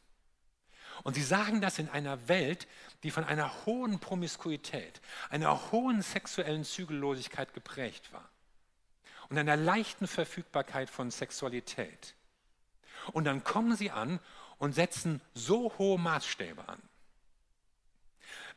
Und 1.03 1.13
sie 1.13 1.22
sagen 1.22 1.62
das 1.62 1.77
in 1.77 1.88
einer 1.88 2.27
Welt, 2.27 2.67
die 3.03 3.12
von 3.12 3.24
einer 3.24 3.67
hohen 3.67 4.00
Promiskuität, 4.00 5.01
einer 5.29 5.72
hohen 5.72 6.01
sexuellen 6.01 6.63
Zügellosigkeit 6.63 7.53
geprägt 7.53 8.12
war 8.12 8.27
und 9.29 9.38
einer 9.38 9.55
leichten 9.55 10.07
Verfügbarkeit 10.07 10.89
von 10.89 11.12
Sexualität. 11.12 12.15
Und 13.12 13.25
dann 13.25 13.43
kommen 13.43 13.75
sie 13.75 13.91
an 13.91 14.19
und 14.57 14.74
setzen 14.74 15.22
so 15.36 15.72
hohe 15.77 16.00
Maßstäbe 16.00 16.67
an. 16.67 16.81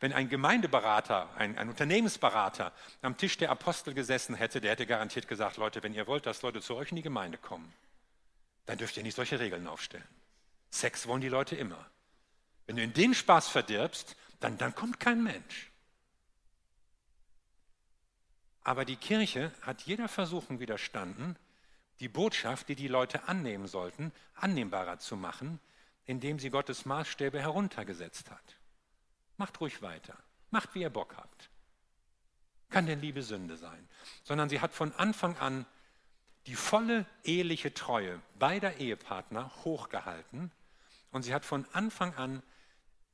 Wenn 0.00 0.12
ein 0.12 0.28
Gemeindeberater, 0.28 1.30
ein, 1.36 1.56
ein, 1.56 1.68
Unternehmensberater 1.68 2.72
am 3.02 3.16
Tisch 3.16 3.38
der 3.38 3.50
Apostel 3.50 3.94
gesessen 3.94 4.34
hätte, 4.34 4.60
der 4.60 4.72
hätte 4.72 4.86
garantiert 4.86 5.28
gesagt, 5.28 5.56
Leute, 5.56 5.82
wenn 5.82 5.94
ihr 5.94 6.06
wollt, 6.06 6.26
dass 6.26 6.42
Leute 6.42 6.60
zu 6.60 6.76
euch 6.76 6.90
in 6.90 6.96
die 6.96 7.02
Gemeinde 7.02 7.38
kommen, 7.38 7.72
dann 8.66 8.78
dürft 8.78 8.96
ihr 8.96 9.02
nicht 9.02 9.14
solche 9.14 9.40
Regeln 9.40 9.66
aufstellen. 9.66 10.06
Sex 10.70 11.06
wollen 11.06 11.20
die 11.20 11.28
Leute 11.28 11.56
immer. 11.56 11.86
Wenn 12.66 12.76
du 12.76 12.82
in 12.82 12.92
den 12.92 13.14
Spaß 13.14 13.48
verdirbst, 13.48 14.16
dann, 14.40 14.58
dann 14.58 14.74
kommt 14.74 15.00
kein 15.00 15.22
Mensch. 15.22 15.70
Aber 18.62 18.84
die 18.84 18.96
Kirche 18.96 19.52
hat 19.62 19.82
jeder 19.82 20.08
Versuchung 20.08 20.58
widerstanden, 20.58 21.36
die 22.00 22.08
Botschaft, 22.08 22.68
die 22.68 22.74
die 22.74 22.88
Leute 22.88 23.28
annehmen 23.28 23.68
sollten, 23.68 24.12
annehmbarer 24.34 24.98
zu 24.98 25.16
machen, 25.16 25.60
indem 26.04 26.38
sie 26.38 26.50
Gottes 26.50 26.84
Maßstäbe 26.84 27.40
heruntergesetzt 27.40 28.30
hat. 28.30 28.56
Macht 29.36 29.60
ruhig 29.60 29.82
weiter. 29.82 30.16
Macht, 30.50 30.74
wie 30.74 30.82
ihr 30.82 30.90
Bock 30.90 31.16
habt. 31.16 31.50
Kann 32.70 32.86
denn 32.86 33.00
Liebe 33.00 33.22
Sünde 33.22 33.56
sein? 33.56 33.88
Sondern 34.24 34.48
sie 34.48 34.60
hat 34.60 34.72
von 34.72 34.92
Anfang 34.94 35.36
an 35.38 35.66
die 36.46 36.54
volle 36.54 37.06
eheliche 37.24 37.74
Treue 37.74 38.20
beider 38.38 38.76
Ehepartner 38.76 39.50
hochgehalten 39.64 40.50
und 41.10 41.22
sie 41.22 41.34
hat 41.34 41.44
von 41.44 41.66
Anfang 41.72 42.14
an 42.14 42.42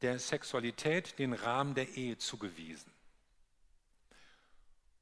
der 0.03 0.19
Sexualität 0.19 1.19
den 1.19 1.33
Rahmen 1.33 1.75
der 1.75 1.89
Ehe 1.97 2.19
zugewiesen 2.19 2.93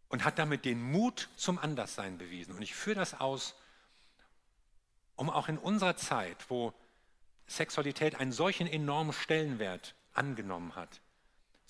und 0.08 0.24
hat 0.24 0.38
damit 0.38 0.64
den 0.64 0.82
Mut 0.82 1.28
zum 1.36 1.58
Anderssein 1.58 2.18
bewiesen. 2.18 2.54
Und 2.54 2.62
ich 2.62 2.74
führe 2.74 2.96
das 2.96 3.18
aus, 3.18 3.54
um 5.16 5.30
auch 5.30 5.48
in 5.48 5.56
unserer 5.56 5.96
Zeit, 5.96 6.50
wo 6.50 6.74
Sexualität 7.46 8.16
einen 8.16 8.32
solchen 8.32 8.66
enormen 8.66 9.12
Stellenwert 9.12 9.94
angenommen 10.12 10.74
hat, 10.74 11.00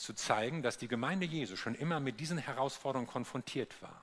zu 0.00 0.14
zeigen, 0.14 0.62
dass 0.62 0.78
die 0.78 0.88
Gemeinde 0.88 1.26
Jesu 1.26 1.56
schon 1.56 1.74
immer 1.74 2.00
mit 2.00 2.20
diesen 2.20 2.38
Herausforderungen 2.38 3.06
konfrontiert 3.06 3.82
war. 3.82 4.02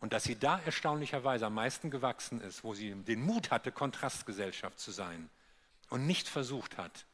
Und 0.00 0.12
dass 0.12 0.24
sie 0.24 0.38
da 0.38 0.60
erstaunlicherweise 0.60 1.46
am 1.46 1.54
meisten 1.54 1.90
gewachsen 1.90 2.42
ist, 2.42 2.62
wo 2.62 2.74
sie 2.74 2.94
den 2.94 3.22
Mut 3.22 3.50
hatte, 3.50 3.72
Kontrastgesellschaft 3.72 4.78
zu 4.78 4.90
sein 4.90 5.30
und 5.88 6.06
nicht 6.06 6.28
versucht 6.28 6.76
hat, 6.76 7.06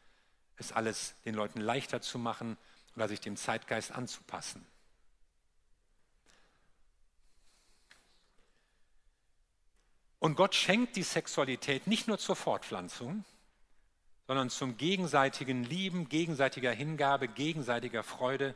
es 0.57 0.73
alles 0.73 1.15
den 1.25 1.37
Leuten 1.37 1.61
leichter 1.61 2.01
zu 2.01 2.19
machen 2.19 2.57
oder 2.97 3.07
sich 3.07 3.21
dem 3.21 3.37
Zeitgeist 3.37 3.93
anzupassen. 3.93 4.67
Und 10.19 10.35
Gott 10.35 10.57
schenkt 10.57 10.97
die 10.97 11.05
Sexualität 11.05 11.87
nicht 11.87 12.09
nur 12.09 12.19
zur 12.19 12.35
Fortpflanzung, 12.35 13.25
sondern 14.31 14.49
zum 14.49 14.77
gegenseitigen 14.77 15.65
Lieben, 15.65 16.09
gegenseitiger 16.09 16.71
Hingabe, 16.71 17.27
gegenseitiger 17.27 18.05
Freude. 18.05 18.55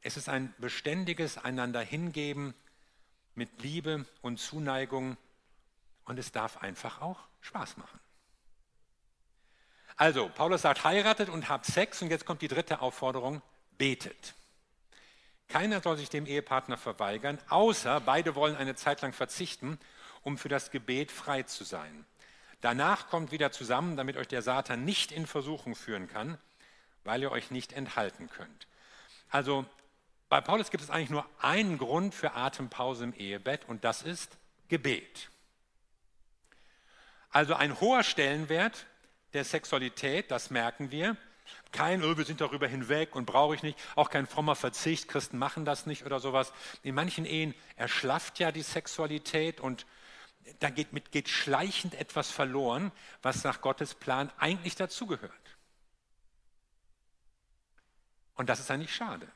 Es 0.00 0.16
ist 0.16 0.30
ein 0.30 0.54
beständiges 0.56 1.36
einander 1.36 1.82
hingeben 1.82 2.54
mit 3.34 3.60
Liebe 3.60 4.06
und 4.22 4.38
Zuneigung 4.38 5.18
und 6.06 6.18
es 6.18 6.32
darf 6.32 6.56
einfach 6.62 7.02
auch 7.02 7.18
Spaß 7.42 7.76
machen. 7.76 8.00
Also, 9.94 10.30
Paulus 10.30 10.62
sagt, 10.62 10.84
heiratet 10.84 11.28
und 11.28 11.50
habt 11.50 11.66
Sex 11.66 12.00
und 12.00 12.08
jetzt 12.08 12.24
kommt 12.24 12.40
die 12.40 12.48
dritte 12.48 12.80
Aufforderung, 12.80 13.42
betet. 13.76 14.32
Keiner 15.48 15.82
soll 15.82 15.98
sich 15.98 16.08
dem 16.08 16.24
Ehepartner 16.24 16.78
verweigern, 16.78 17.38
außer 17.50 18.00
beide 18.00 18.36
wollen 18.36 18.56
eine 18.56 18.74
Zeit 18.74 19.02
lang 19.02 19.12
verzichten, 19.12 19.78
um 20.22 20.38
für 20.38 20.48
das 20.48 20.70
Gebet 20.70 21.12
frei 21.12 21.42
zu 21.42 21.64
sein. 21.64 22.06
Danach 22.60 23.08
kommt 23.08 23.32
wieder 23.32 23.52
zusammen, 23.52 23.96
damit 23.96 24.16
euch 24.16 24.28
der 24.28 24.42
Satan 24.42 24.84
nicht 24.84 25.12
in 25.12 25.26
Versuchung 25.26 25.74
führen 25.74 26.08
kann, 26.08 26.38
weil 27.04 27.22
ihr 27.22 27.30
euch 27.30 27.50
nicht 27.50 27.72
enthalten 27.72 28.28
könnt. 28.28 28.66
Also 29.30 29.64
bei 30.28 30.40
Paulus 30.40 30.70
gibt 30.70 30.82
es 30.84 30.90
eigentlich 30.90 31.10
nur 31.10 31.26
einen 31.40 31.78
Grund 31.78 32.14
für 32.14 32.34
Atempause 32.34 33.04
im 33.04 33.14
Ehebett 33.14 33.68
und 33.68 33.84
das 33.84 34.02
ist 34.02 34.36
Gebet. 34.68 35.30
Also 37.30 37.54
ein 37.54 37.80
hoher 37.80 38.02
Stellenwert 38.02 38.86
der 39.32 39.44
Sexualität, 39.44 40.30
das 40.30 40.50
merken 40.50 40.90
wir. 40.90 41.16
Kein, 41.72 42.02
oh, 42.02 42.16
wir 42.16 42.24
sind 42.24 42.40
darüber 42.40 42.66
hinweg 42.66 43.14
und 43.14 43.26
brauche 43.26 43.54
ich 43.54 43.62
nicht. 43.62 43.78
Auch 43.94 44.10
kein 44.10 44.26
frommer 44.26 44.56
Verzicht, 44.56 45.08
Christen 45.08 45.38
machen 45.38 45.64
das 45.64 45.86
nicht 45.86 46.04
oder 46.04 46.20
sowas. 46.20 46.52
In 46.82 46.94
manchen 46.94 47.24
Ehen 47.24 47.54
erschlafft 47.76 48.38
ja 48.38 48.52
die 48.52 48.62
Sexualität 48.62 49.60
und 49.60 49.86
da 50.58 50.70
geht, 50.70 50.92
mit, 50.92 51.12
geht 51.12 51.28
schleichend 51.28 51.94
etwas 51.94 52.30
verloren, 52.30 52.92
was 53.22 53.44
nach 53.44 53.60
Gottes 53.60 53.94
Plan 53.94 54.30
eigentlich 54.38 54.74
dazugehört. 54.74 55.32
Und 58.34 58.48
das 58.48 58.60
ist 58.60 58.70
eigentlich 58.70 58.94
schade. 58.94 59.30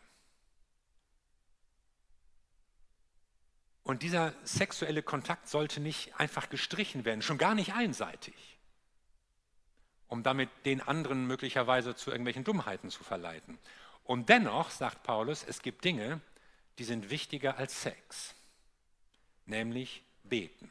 Und 3.83 4.03
dieser 4.03 4.33
sexuelle 4.45 5.03
Kontakt 5.03 5.47
sollte 5.47 5.79
nicht 5.79 6.19
einfach 6.19 6.49
gestrichen 6.49 7.05
werden, 7.05 7.21
schon 7.21 7.37
gar 7.37 7.55
nicht 7.55 7.75
einseitig, 7.75 8.35
um 10.09 10.23
damit 10.23 10.49
den 10.65 10.81
anderen 10.81 11.27
möglicherweise 11.27 11.95
zu 11.95 12.11
irgendwelchen 12.11 12.45
Dummheiten 12.45 12.91
zu 12.91 13.05
verleiten. 13.05 13.59
Und 14.03 14.31
dennoch, 14.31 14.71
sagt 14.71 15.03
Paulus, 15.03 15.45
es 15.47 15.61
gibt 15.61 15.85
Dinge, 15.85 16.21
die 16.79 16.85
sind 16.85 17.11
wichtiger 17.11 17.59
als 17.59 17.83
Sex, 17.83 18.35
nämlich 19.45 20.03
beten. 20.23 20.71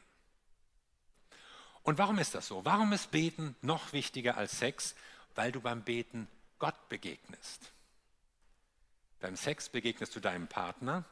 Und 1.84 1.98
warum 1.98 2.18
ist 2.18 2.34
das 2.34 2.48
so? 2.48 2.64
Warum 2.64 2.92
ist 2.92 3.10
Beten 3.10 3.54
noch 3.62 3.92
wichtiger 3.92 4.36
als 4.36 4.58
Sex? 4.58 4.94
Weil 5.34 5.52
du 5.52 5.60
beim 5.60 5.82
Beten 5.82 6.26
Gott 6.58 6.88
begegnest. 6.88 7.72
Beim 9.20 9.36
Sex 9.36 9.68
begegnest 9.68 10.16
du 10.16 10.20
deinem 10.20 10.48
Partner, 10.48 11.04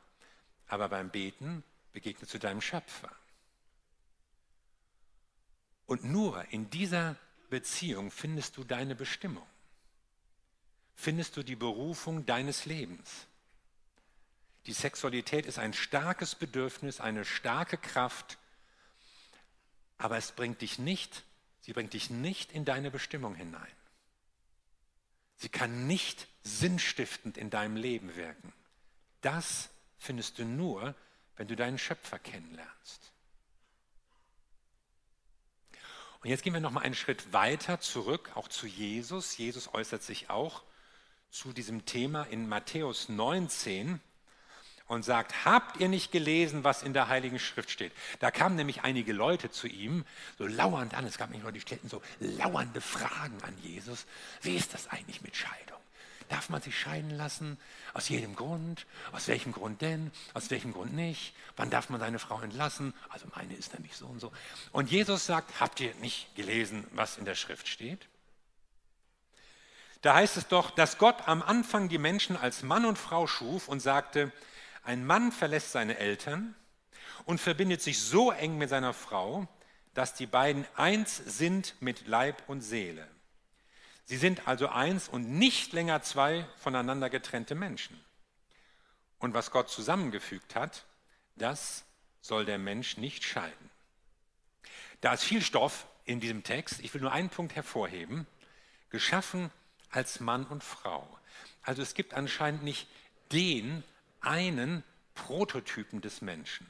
aber 0.67 0.89
beim 0.89 1.11
Beten 1.11 1.63
begegnest 1.93 2.33
du 2.35 2.39
deinem 2.39 2.61
Schöpfer. 2.61 3.11
Und 5.87 6.05
nur 6.05 6.45
in 6.51 6.71
dieser 6.71 7.17
Beziehung 7.51 8.11
findest 8.11 8.57
du 8.57 8.65
deine 8.65 8.95
Bestimmung. 8.95 9.47
Findest 10.95 11.37
du 11.37 11.43
die 11.43 11.57
Berufung 11.57 12.25
deines 12.25 12.65
Lebens. 12.65 13.27
Die 14.67 14.73
Sexualität 14.73 15.45
ist 15.45 15.59
ein 15.59 15.75
starkes 15.75 16.35
Bedürfnis, 16.35 17.01
eine 17.01 17.25
starke 17.25 17.77
Kraft, 17.77 18.39
aber 20.03 20.17
es 20.17 20.33
bringt 20.33 20.61
dich 20.63 20.81
nicht, 20.81 21.23
sie 21.61 21.73
bringt 21.73 21.93
dich 21.93 22.11
nicht 22.11 22.51
in 22.51 22.65
deine 22.65 22.91
Bestimmung 22.91 23.37
hinein. 23.37 23.73
Sie 25.37 25.49
kann 25.49 25.87
nicht 25.87 26.27
sinnstiftend 26.43 27.39
in 27.39 27.51
deinem 27.51 27.77
Leben 27.77 28.17
wirken. 28.17 28.53
Das 29.21 29.71
findest 29.99 30.41
du 30.41 30.45
nur, 30.45 30.97
wenn 31.37 31.47
du 31.47 31.55
deinen 31.55 31.79
Schöpfer 31.79 32.19
kennenlernst. 32.19 33.13
Und 36.21 36.31
jetzt 36.31 36.43
gehen 36.43 36.53
wir 36.53 36.61
noch 36.61 36.73
mal 36.73 36.81
einen 36.81 36.97
Schritt 36.97 37.33
weiter 37.33 37.79
zurück, 37.79 38.33
auch 38.35 38.49
zu 38.49 38.67
Jesus. 38.67 39.37
Jesus 39.37 39.73
äußert 39.73 40.03
sich 40.03 40.31
auch 40.31 40.65
zu 41.31 41.53
diesem 41.53 41.87
Thema 41.87 42.25
in 42.25 42.49
Matthäus 42.49 43.09
19 43.09 44.01
und 44.93 45.05
sagt, 45.05 45.47
habt 45.47 45.81
ihr 45.81 45.89
nicht 45.89 46.13
gelesen, 46.13 46.65
was 46.65 46.83
in 46.83 46.93
der 46.93 47.09
Heiligen 47.09 47.39
Schrift 47.39 47.71
steht? 47.71 47.93
Da 48.21 48.31
kamen 48.31 48.57
nämlich 48.57 48.83
einige 48.83 49.15
Leute 49.15 49.51
zu 49.51 49.67
ihm, 49.67 50.05
so 50.37 50.47
lauernd 50.47 50.93
an, 50.93 51.07
es 51.07 51.17
gab 51.17 51.31
nicht 51.31 51.43
nur 51.43 51.51
die 51.51 51.63
stellten 51.63 51.89
so 51.89 52.03
lauernde 52.21 52.83
Fragen 52.83 53.43
an 53.43 53.57
Jesus. 53.63 54.05
Wie 54.43 54.55
ist 54.55 54.75
das 54.75 54.89
eigentlich 54.89 55.23
mit 55.23 55.35
Scheidung? 55.35 55.79
Darf 56.29 56.51
man 56.51 56.61
sich 56.61 56.79
scheiden 56.79 57.11
lassen? 57.11 57.59
Aus 57.95 58.11
jedem 58.11 58.37
Grund? 58.37 58.87
Aus 59.13 59.29
welchem 59.29 59.53
Grund 59.53 59.81
denn? 59.81 60.13
Aus 60.35 60.51
welchem 60.51 60.75
Grund 60.75 60.93
nicht? 60.93 61.35
Wann 61.57 61.71
darf 61.71 61.89
man 61.89 61.99
seine 61.99 62.19
Frau 62.19 62.41
entlassen? 62.41 62.93
Also 63.09 63.27
meine 63.35 63.55
ist 63.55 63.73
nämlich 63.73 63.97
so 63.97 64.07
und 64.07 64.21
so. 64.21 64.31
Und 64.73 64.91
Jesus 64.91 65.25
sagt, 65.25 65.59
habt 65.59 65.81
ihr 65.81 65.95
nicht 65.97 66.35
gelesen, 66.37 66.87
was 66.93 67.17
in 67.17 67.25
der 67.25 67.35
Schrift 67.35 67.67
steht? 67.67 68.09
Da 70.03 70.15
heißt 70.15 70.37
es 70.37 70.49
doch, 70.49 70.71
dass 70.71 70.99
Gott 70.99 71.29
am 71.29 71.43
Anfang 71.43 71.89
die 71.89 71.99
Menschen 71.99 72.37
als 72.37 72.63
Mann 72.63 72.85
und 72.85 72.99
Frau 72.99 73.27
schuf 73.27 73.69
und 73.69 73.81
sagte, 73.81 74.33
ein 74.83 75.07
Mann 75.07 75.33
verlässt 75.33 75.73
seine 75.73 75.99
Eltern 75.99 76.55
und 77.25 77.41
verbindet 77.41 77.83
sich 77.83 78.01
so 78.01 78.31
eng 78.31 78.59
mit 78.59 78.69
seiner 78.69 78.93
Frau, 78.95 79.47
dass 79.95 80.15
die 80.15 80.27
beiden 80.27 80.67
eins 80.75 81.17
sind 81.17 81.75
mit 81.81 82.07
Leib 82.07 82.43
und 82.49 82.63
Seele. 82.63 83.07
Sie 84.05 84.17
sind 84.17 84.49
also 84.49 84.69
eins 84.69 85.09
und 85.09 85.31
nicht 85.31 85.73
länger 85.73 86.03
zwei 86.03 86.47
voneinander 86.57 87.11
getrennte 87.11 87.55
Menschen. 87.55 88.03
Und 89.19 89.35
was 89.35 89.51
Gott 89.51 89.69
zusammengefügt 89.71 90.57
hat, 90.57 90.85
das 91.37 91.85
soll 92.21 92.45
der 92.45 92.59
Mensch 92.59 92.97
nicht 92.97 93.25
scheiden. 93.25 93.71
Da 95.01 95.13
ist 95.13 95.25
viel 95.25 95.43
Stoff 95.43 95.87
in 96.05 96.21
diesem 96.21 96.43
Text. 96.43 96.81
Ich 96.81 96.93
will 96.95 97.01
nur 97.01 97.13
einen 97.13 97.29
Punkt 97.29 97.55
hervorheben. 97.55 98.27
Geschaffen 98.91 99.51
als 99.91 100.21
Mann 100.21 100.47
und 100.47 100.65
Frau. 100.65 101.09
Also 101.63 101.83
es 101.83 101.95
gibt 101.95 102.15
anscheinend 102.15 102.63
nicht 102.65 102.89
den 103.31 103.85
einen 104.23 104.83
Prototypen 105.15 106.01
des 106.01 106.23
Menschen, 106.23 106.67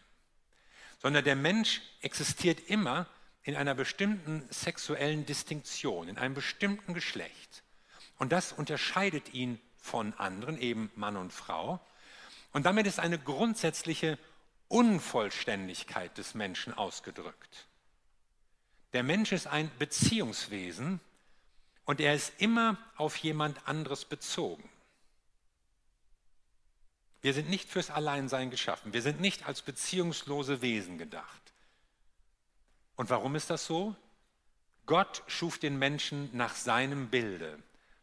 sondern 1.01 1.25
der 1.25 1.37
Mensch 1.37 1.81
existiert 2.01 2.69
immer 2.69 3.07
in 3.45 3.57
einer 3.57 3.75
bestimmten 3.75 4.47
sexuellen 4.51 5.27
Distinktion, 5.27 6.09
in 6.09 6.19
einem 6.19 6.35
bestimmten 6.35 6.95
Geschlecht. 6.95 7.63
Und 8.19 8.33
das 8.33 8.53
unterscheidet 8.53 9.35
ihn 9.35 9.61
von 9.79 10.15
anderen, 10.15 10.61
eben 10.61 10.91
Mann 10.95 11.17
und 11.17 11.33
Frau. 11.33 11.81
Und 12.53 12.67
damit 12.67 12.87
ist 12.87 13.01
eine 13.01 13.19
grundsätzliche 13.19 14.19
Unvollständigkeit 14.69 16.17
des 16.17 16.35
Menschen 16.35 16.73
ausgedrückt. 16.73 17.67
Der 18.93 19.03
Mensch 19.03 19.33
ist 19.33 19.47
ein 19.47 19.71
Beziehungswesen 19.79 21.01
und 21.85 22.01
er 22.01 22.15
ist 22.15 22.33
immer 22.39 22.79
auf 22.97 23.17
jemand 23.17 23.67
anderes 23.67 24.05
bezogen. 24.05 24.69
Wir 27.23 27.35
sind 27.35 27.49
nicht 27.49 27.71
fürs 27.71 27.91
Alleinsein 27.91 28.51
geschaffen. 28.51 28.93
Wir 28.93 29.03
sind 29.03 29.21
nicht 29.21 29.47
als 29.47 29.63
beziehungslose 29.63 30.61
Wesen 30.61 30.99
gedacht. 30.99 31.41
Und 32.97 33.11
warum 33.11 33.37
ist 33.37 33.49
das 33.49 33.65
so? 33.65 33.95
Gott 34.87 35.23
schuf 35.29 35.59
den 35.59 35.79
Menschen 35.79 36.29
nach 36.33 36.57
seinem 36.57 37.09
Bilde, 37.09 37.59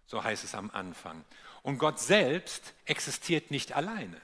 so 0.07 0.23
heißt 0.23 0.45
es 0.45 0.55
am 0.55 0.71
Anfang. 0.71 1.23
Und 1.61 1.77
Gott 1.77 1.99
selbst 1.99 2.73
existiert 2.85 3.51
nicht 3.51 3.73
alleine. 3.73 4.19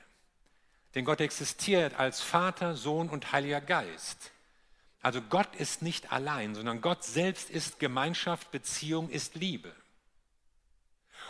Denn 0.96 1.04
Gott 1.04 1.20
existiert 1.20 2.00
als 2.00 2.22
Vater, 2.22 2.76
Sohn 2.76 3.10
und 3.10 3.34
Heiliger 3.34 3.60
Geist. 3.60 4.32
Also 5.02 5.22
Gott 5.22 5.54
ist 5.58 5.82
nicht 5.82 6.14
allein, 6.14 6.56
sondern 6.56 6.80
Gott 6.80 7.04
selbst 7.04 7.50
ist 7.50 7.80
Gemeinschaft, 7.80 8.50
Beziehung 8.52 9.10
ist 9.10 9.36
Liebe. 9.36 9.76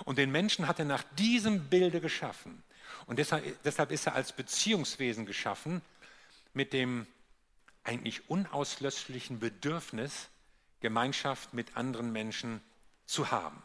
Und 0.03 0.19
den 0.19 0.31
Menschen 0.31 0.67
hat 0.67 0.77
er 0.77 0.85
nach 0.85 1.03
diesem 1.17 1.67
Bilde 1.67 1.99
geschaffen. 1.99 2.63
Und 3.07 3.19
deshalb, 3.19 3.43
deshalb 3.63 3.91
ist 3.91 4.07
er 4.07 4.15
als 4.15 4.31
Beziehungswesen 4.31 5.25
geschaffen 5.25 5.81
mit 6.53 6.73
dem 6.73 7.05
eigentlich 7.83 8.29
unauslöschlichen 8.29 9.39
Bedürfnis, 9.39 10.29
Gemeinschaft 10.79 11.53
mit 11.53 11.77
anderen 11.77 12.11
Menschen 12.11 12.61
zu 13.05 13.31
haben. 13.31 13.61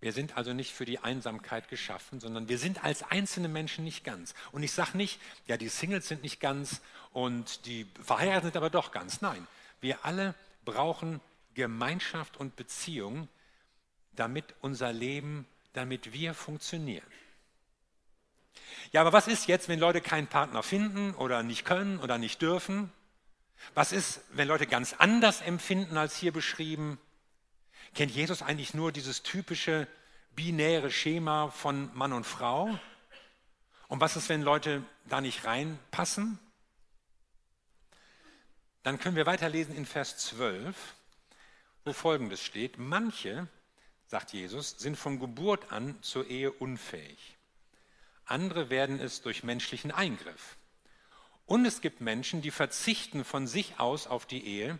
Wir 0.00 0.12
sind 0.12 0.36
also 0.36 0.52
nicht 0.52 0.72
für 0.72 0.84
die 0.84 0.98
Einsamkeit 0.98 1.68
geschaffen, 1.68 2.18
sondern 2.18 2.48
wir 2.48 2.58
sind 2.58 2.82
als 2.82 3.04
einzelne 3.04 3.46
Menschen 3.46 3.84
nicht 3.84 4.02
ganz. 4.02 4.34
Und 4.50 4.64
ich 4.64 4.72
sage 4.72 4.96
nicht, 4.96 5.20
ja, 5.46 5.56
die 5.56 5.68
Singles 5.68 6.08
sind 6.08 6.24
nicht 6.24 6.40
ganz 6.40 6.80
und 7.12 7.66
die 7.66 7.86
Verheirateten 8.02 8.48
sind 8.48 8.56
aber 8.56 8.70
doch 8.70 8.90
ganz. 8.90 9.20
Nein, 9.20 9.46
wir 9.80 10.04
alle 10.04 10.34
brauchen 10.64 11.20
Gemeinschaft 11.54 12.36
und 12.36 12.56
Beziehung, 12.56 13.28
damit 14.16 14.56
unser 14.60 14.92
Leben, 14.92 15.46
damit 15.72 16.12
wir 16.12 16.34
funktionieren. 16.34 17.06
Ja, 18.92 19.00
aber 19.00 19.12
was 19.12 19.28
ist 19.28 19.46
jetzt, 19.46 19.68
wenn 19.68 19.78
Leute 19.78 20.00
keinen 20.00 20.26
Partner 20.26 20.62
finden 20.62 21.14
oder 21.14 21.42
nicht 21.42 21.64
können 21.64 21.98
oder 21.98 22.18
nicht 22.18 22.42
dürfen? 22.42 22.92
Was 23.74 23.92
ist, 23.92 24.20
wenn 24.32 24.48
Leute 24.48 24.66
ganz 24.66 24.94
anders 24.98 25.40
empfinden 25.40 25.96
als 25.96 26.16
hier 26.16 26.32
beschrieben? 26.32 26.98
Kennt 27.94 28.12
Jesus 28.12 28.42
eigentlich 28.42 28.74
nur 28.74 28.92
dieses 28.92 29.22
typische 29.22 29.86
binäre 30.34 30.90
Schema 30.90 31.48
von 31.48 31.94
Mann 31.94 32.12
und 32.12 32.24
Frau? 32.24 32.78
Und 33.88 34.00
was 34.00 34.16
ist, 34.16 34.28
wenn 34.28 34.42
Leute 34.42 34.82
da 35.06 35.20
nicht 35.20 35.44
reinpassen? 35.44 36.38
Dann 38.82 38.98
können 38.98 39.16
wir 39.16 39.26
weiterlesen 39.26 39.76
in 39.76 39.86
Vers 39.86 40.16
12, 40.18 40.76
wo 41.84 41.92
folgendes 41.92 42.42
steht. 42.42 42.78
Manche, 42.78 43.48
sagt 44.06 44.32
Jesus, 44.32 44.76
sind 44.78 44.96
von 44.96 45.20
Geburt 45.20 45.70
an 45.70 46.02
zur 46.02 46.26
Ehe 46.26 46.50
unfähig. 46.50 47.36
Andere 48.32 48.70
werden 48.70 48.98
es 48.98 49.20
durch 49.20 49.44
menschlichen 49.44 49.90
Eingriff. 49.90 50.56
Und 51.44 51.66
es 51.66 51.82
gibt 51.82 52.00
Menschen, 52.00 52.40
die 52.40 52.50
verzichten 52.50 53.24
von 53.24 53.46
sich 53.46 53.78
aus 53.78 54.06
auf 54.06 54.24
die 54.24 54.46
Ehe, 54.46 54.78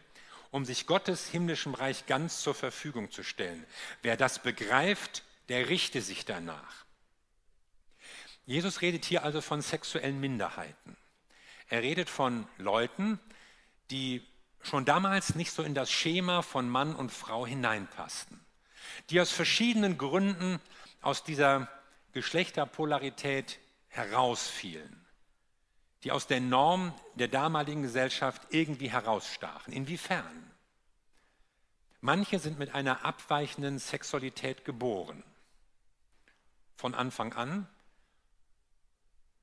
um 0.50 0.64
sich 0.64 0.86
Gottes 0.86 1.28
himmlischem 1.28 1.74
Reich 1.74 2.06
ganz 2.06 2.40
zur 2.40 2.54
Verfügung 2.54 3.10
zu 3.10 3.22
stellen. 3.22 3.66
Wer 4.00 4.16
das 4.16 4.38
begreift, 4.38 5.22
der 5.50 5.68
richte 5.68 6.00
sich 6.00 6.24
danach. 6.24 6.86
Jesus 8.46 8.80
redet 8.80 9.04
hier 9.04 9.22
also 9.22 9.42
von 9.42 9.60
sexuellen 9.60 10.18
Minderheiten. 10.18 10.96
Er 11.68 11.82
redet 11.82 12.08
von 12.08 12.46
Leuten, 12.56 13.20
die 13.90 14.26
schon 14.62 14.86
damals 14.86 15.34
nicht 15.34 15.52
so 15.52 15.62
in 15.62 15.74
das 15.74 15.90
Schema 15.90 16.40
von 16.40 16.70
Mann 16.70 16.96
und 16.96 17.12
Frau 17.12 17.46
hineinpassten, 17.46 18.40
die 19.10 19.20
aus 19.20 19.30
verschiedenen 19.30 19.98
Gründen 19.98 20.58
aus 21.02 21.22
dieser 21.22 21.68
Geschlechterpolarität 22.12 23.58
herausfielen, 23.88 25.04
die 26.04 26.12
aus 26.12 26.26
der 26.26 26.40
Norm 26.40 26.94
der 27.14 27.28
damaligen 27.28 27.82
Gesellschaft 27.82 28.42
irgendwie 28.50 28.90
herausstachen. 28.90 29.72
Inwiefern? 29.72 30.50
Manche 32.00 32.38
sind 32.38 32.58
mit 32.58 32.74
einer 32.74 33.04
abweichenden 33.04 33.78
Sexualität 33.78 34.64
geboren, 34.64 35.22
von 36.76 36.94
Anfang 36.94 37.32
an. 37.34 37.68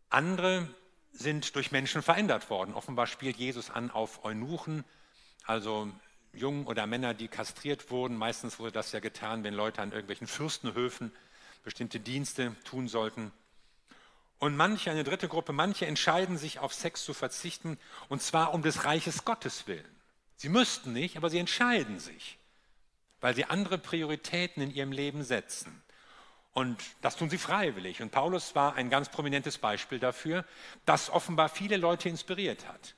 Andere 0.10 0.67
sind 1.12 1.55
durch 1.55 1.71
Menschen 1.71 2.01
verändert 2.01 2.49
worden. 2.49 2.73
Offenbar 2.73 3.08
spielt 3.08 3.38
Jesus 3.38 3.69
an 3.69 3.91
auf 3.91 4.25
Eunuchen, 4.25 4.84
also 5.45 5.89
Jungen 6.34 6.67
oder 6.67 6.86
Männer, 6.86 7.13
die 7.13 7.27
kastriert 7.27 7.91
wurden. 7.91 8.17
Meistens 8.17 8.60
wurde 8.60 8.73
das 8.73 8.91
ja 8.91 8.99
getan, 8.99 9.43
wenn 9.43 9.53
Leute 9.53 9.82
an 9.82 9.91
irgendwelchen 9.91 10.27
Fürstenhöfen 10.27 11.12
bestimmte 11.63 12.00
Dienste 12.00 12.56
tun 12.63 12.88
sollten. 12.88 13.32
Und 14.39 14.56
manche, 14.56 14.89
eine 14.89 15.04
dritte 15.04 15.28
Gruppe, 15.28 15.52
manche 15.52 15.86
entscheiden 15.86 16.38
sich 16.38 16.60
auf 16.60 16.74
Sex 16.74 17.04
zu 17.04 17.13
verzichten, 17.13 17.78
und 18.08 18.22
zwar 18.22 18.54
um 18.54 18.62
des 18.62 18.86
Reiches 18.86 19.26
Gottes 19.26 19.67
willen. 19.67 20.00
Sie 20.38 20.50
müssten 20.50 20.93
nicht, 20.93 21.17
aber 21.17 21.30
sie 21.30 21.39
entscheiden 21.39 22.00
sich, 22.00 22.38
weil 23.19 23.36
sie 23.36 23.45
andere 23.45 23.78
Prioritäten 23.78 24.63
in 24.63 24.72
ihrem 24.72 24.93
Leben 24.93 25.24
setzen. 25.24 25.84
Und 26.54 26.82
das 27.02 27.17
tun 27.17 27.30
sie 27.30 27.38
freiwillig. 27.38 28.02
Und 28.02 28.12
Paulus 28.12 28.56
war 28.56 28.76
ein 28.76 28.89
ganz 28.89 29.10
prominentes 29.10 29.58
Beispiel 29.58 30.00
dafür, 30.00 30.45
das 30.86 31.10
offenbar 31.10 31.50
viele 31.50 31.78
Leute 31.78 32.10
inspiriert 32.10 32.67
hat. 32.67 32.95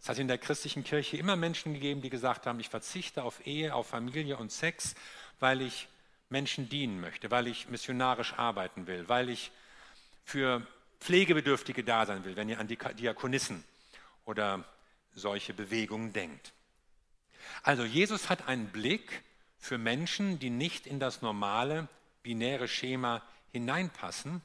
Es 0.00 0.08
hat 0.08 0.18
in 0.18 0.28
der 0.28 0.38
christlichen 0.38 0.82
Kirche 0.82 1.16
immer 1.16 1.36
Menschen 1.36 1.74
gegeben, 1.74 2.02
die 2.02 2.10
gesagt 2.10 2.46
haben, 2.46 2.58
ich 2.58 2.68
verzichte 2.68 3.22
auf 3.22 3.46
Ehe, 3.46 3.74
auf 3.74 3.88
Familie 3.88 4.36
und 4.36 4.50
Sex, 4.50 4.94
weil 5.38 5.60
ich 5.60 5.88
Menschen 6.32 6.68
dienen 6.68 7.00
möchte, 7.00 7.30
weil 7.30 7.46
ich 7.46 7.68
missionarisch 7.68 8.32
arbeiten 8.34 8.88
will, 8.88 9.08
weil 9.08 9.28
ich 9.28 9.52
für 10.24 10.66
Pflegebedürftige 10.98 11.84
da 11.84 12.06
sein 12.06 12.24
will, 12.24 12.34
wenn 12.34 12.48
ihr 12.48 12.58
an 12.58 12.66
die 12.66 12.78
Diakonissen 12.98 13.62
oder 14.24 14.64
solche 15.14 15.54
Bewegungen 15.54 16.12
denkt. 16.12 16.52
Also 17.62 17.84
Jesus 17.84 18.30
hat 18.30 18.48
einen 18.48 18.68
Blick 18.68 19.22
für 19.58 19.78
Menschen, 19.78 20.38
die 20.38 20.50
nicht 20.50 20.86
in 20.86 20.98
das 20.98 21.22
normale 21.22 21.88
binäre 22.22 22.68
Schema 22.68 23.22
hineinpassen. 23.52 24.42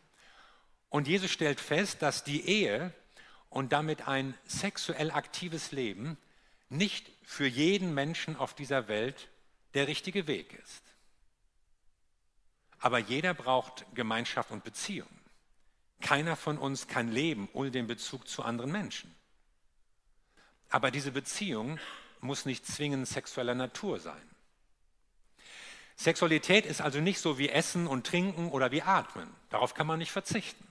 Und 0.90 1.08
Jesus 1.08 1.32
stellt 1.32 1.60
fest, 1.60 2.02
dass 2.02 2.24
die 2.24 2.48
Ehe 2.48 2.94
und 3.50 3.72
damit 3.72 4.08
ein 4.08 4.36
sexuell 4.46 5.12
aktives 5.12 5.72
Leben 5.72 6.18
nicht 6.70 7.10
für 7.24 7.48
jeden 7.48 7.94
Menschen 7.94 8.36
auf 8.36 8.54
dieser 8.54 8.88
Welt 8.88 9.30
der 9.74 9.88
richtige 9.88 10.28
Weg 10.28 10.54
ist. 10.54 10.87
Aber 12.80 13.00
jeder 13.00 13.34
braucht 13.34 13.86
Gemeinschaft 13.94 14.52
und 14.52 14.64
Beziehung. 14.64 15.10
Keiner 16.02 16.36
von 16.36 16.58
uns 16.58 16.88
kann 16.88 17.12
leben 17.12 17.50
ohne 17.54 17.72
den 17.72 17.88
Bezug 17.88 18.28
zu 18.28 18.44
anderen 18.44 18.72
Menschen. 18.72 19.14
Aber 20.70 20.92
diese 20.92 21.12
Beziehung 21.12 21.80
muss 22.20 22.46
nicht 22.46 22.66
zwingend 22.66 23.08
sexueller 23.08 23.56
Natur 23.56 24.00
sein. 24.00 24.22
Sexualität 25.96 26.66
ist 26.66 26.82
also 26.82 27.00
nicht 27.00 27.20
so 27.20 27.40
wie 27.40 27.50
Essen 27.50 27.88
und 27.88 28.06
Trinken 28.06 28.50
oder 28.50 28.72
wie 28.72 28.84
Atmen. 28.84 29.34
Darauf 29.50 29.74
kann 29.74 29.88
man 29.88 29.98
nicht 29.98 30.12
verzichten. 30.12 30.68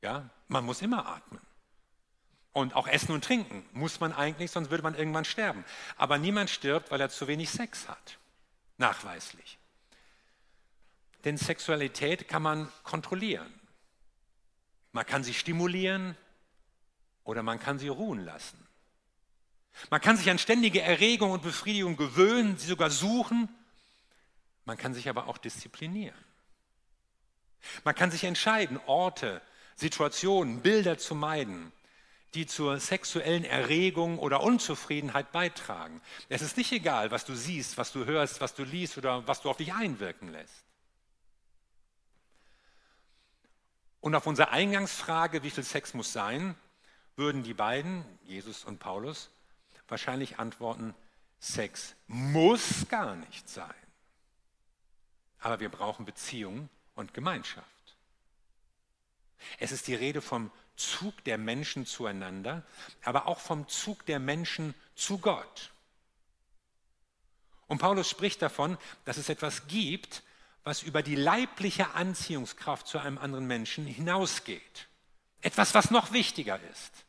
Ja, 0.00 0.30
man 0.48 0.64
muss 0.64 0.80
immer 0.80 1.06
atmen. 1.06 1.40
Und 2.52 2.74
auch 2.74 2.86
Essen 2.86 3.12
und 3.12 3.24
Trinken 3.24 3.64
muss 3.72 4.00
man 4.00 4.12
eigentlich, 4.12 4.50
sonst 4.50 4.70
würde 4.70 4.82
man 4.82 4.94
irgendwann 4.94 5.24
sterben. 5.24 5.64
Aber 5.96 6.18
niemand 6.18 6.50
stirbt, 6.50 6.90
weil 6.90 7.00
er 7.00 7.08
zu 7.10 7.26
wenig 7.26 7.50
Sex 7.50 7.88
hat. 7.88 8.18
Nachweislich. 8.78 9.58
Denn 11.24 11.36
Sexualität 11.36 12.28
kann 12.28 12.42
man 12.42 12.70
kontrollieren. 12.82 13.52
Man 14.92 15.06
kann 15.06 15.24
sie 15.24 15.34
stimulieren 15.34 16.16
oder 17.24 17.42
man 17.42 17.58
kann 17.58 17.78
sie 17.78 17.88
ruhen 17.88 18.24
lassen. 18.24 18.58
Man 19.90 20.00
kann 20.00 20.16
sich 20.16 20.30
an 20.30 20.38
ständige 20.38 20.82
Erregung 20.82 21.30
und 21.30 21.42
Befriedigung 21.42 21.96
gewöhnen, 21.96 22.58
sie 22.58 22.66
sogar 22.66 22.90
suchen. 22.90 23.48
Man 24.64 24.76
kann 24.76 24.94
sich 24.94 25.08
aber 25.08 25.28
auch 25.28 25.38
disziplinieren. 25.38 26.18
Man 27.84 27.94
kann 27.94 28.10
sich 28.10 28.24
entscheiden, 28.24 28.78
Orte, 28.86 29.40
Situationen, 29.76 30.60
Bilder 30.60 30.98
zu 30.98 31.14
meiden, 31.14 31.72
die 32.34 32.46
zur 32.46 32.80
sexuellen 32.80 33.44
Erregung 33.44 34.18
oder 34.18 34.42
Unzufriedenheit 34.42 35.32
beitragen. 35.32 36.00
Es 36.28 36.42
ist 36.42 36.56
nicht 36.56 36.72
egal, 36.72 37.10
was 37.10 37.24
du 37.24 37.34
siehst, 37.34 37.78
was 37.78 37.92
du 37.92 38.04
hörst, 38.04 38.40
was 38.40 38.54
du 38.54 38.64
liest 38.64 38.98
oder 38.98 39.26
was 39.26 39.42
du 39.42 39.50
auf 39.50 39.56
dich 39.56 39.72
einwirken 39.72 40.28
lässt. 40.32 40.64
Und 44.02 44.16
auf 44.16 44.26
unsere 44.26 44.50
Eingangsfrage, 44.50 45.44
wie 45.44 45.50
viel 45.50 45.62
Sex 45.62 45.94
muss 45.94 46.12
sein, 46.12 46.56
würden 47.14 47.44
die 47.44 47.54
beiden, 47.54 48.04
Jesus 48.24 48.64
und 48.64 48.80
Paulus, 48.80 49.30
wahrscheinlich 49.86 50.40
antworten, 50.40 50.92
Sex 51.38 51.94
muss 52.08 52.88
gar 52.88 53.14
nicht 53.14 53.48
sein. 53.48 53.72
Aber 55.38 55.60
wir 55.60 55.68
brauchen 55.68 56.04
Beziehung 56.04 56.68
und 56.96 57.14
Gemeinschaft. 57.14 57.68
Es 59.60 59.70
ist 59.70 59.86
die 59.86 59.94
Rede 59.94 60.20
vom 60.20 60.50
Zug 60.74 61.22
der 61.22 61.38
Menschen 61.38 61.86
zueinander, 61.86 62.64
aber 63.04 63.28
auch 63.28 63.38
vom 63.38 63.68
Zug 63.68 64.04
der 64.06 64.18
Menschen 64.18 64.74
zu 64.96 65.18
Gott. 65.18 65.70
Und 67.68 67.78
Paulus 67.78 68.10
spricht 68.10 68.42
davon, 68.42 68.76
dass 69.04 69.16
es 69.16 69.28
etwas 69.28 69.68
gibt, 69.68 70.24
was 70.64 70.82
über 70.82 71.02
die 71.02 71.16
leibliche 71.16 71.94
Anziehungskraft 71.94 72.86
zu 72.86 72.98
einem 72.98 73.18
anderen 73.18 73.46
Menschen 73.46 73.86
hinausgeht. 73.86 74.88
Etwas, 75.40 75.74
was 75.74 75.90
noch 75.90 76.12
wichtiger 76.12 76.60
ist. 76.70 77.04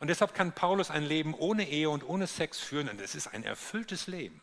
Und 0.00 0.08
deshalb 0.08 0.34
kann 0.34 0.54
Paulus 0.54 0.90
ein 0.90 1.04
Leben 1.04 1.34
ohne 1.34 1.68
Ehe 1.68 1.88
und 1.88 2.02
ohne 2.02 2.26
Sex 2.26 2.58
führen 2.58 2.88
und 2.88 3.00
es 3.00 3.14
ist 3.14 3.28
ein 3.28 3.44
erfülltes 3.44 4.06
Leben. 4.06 4.42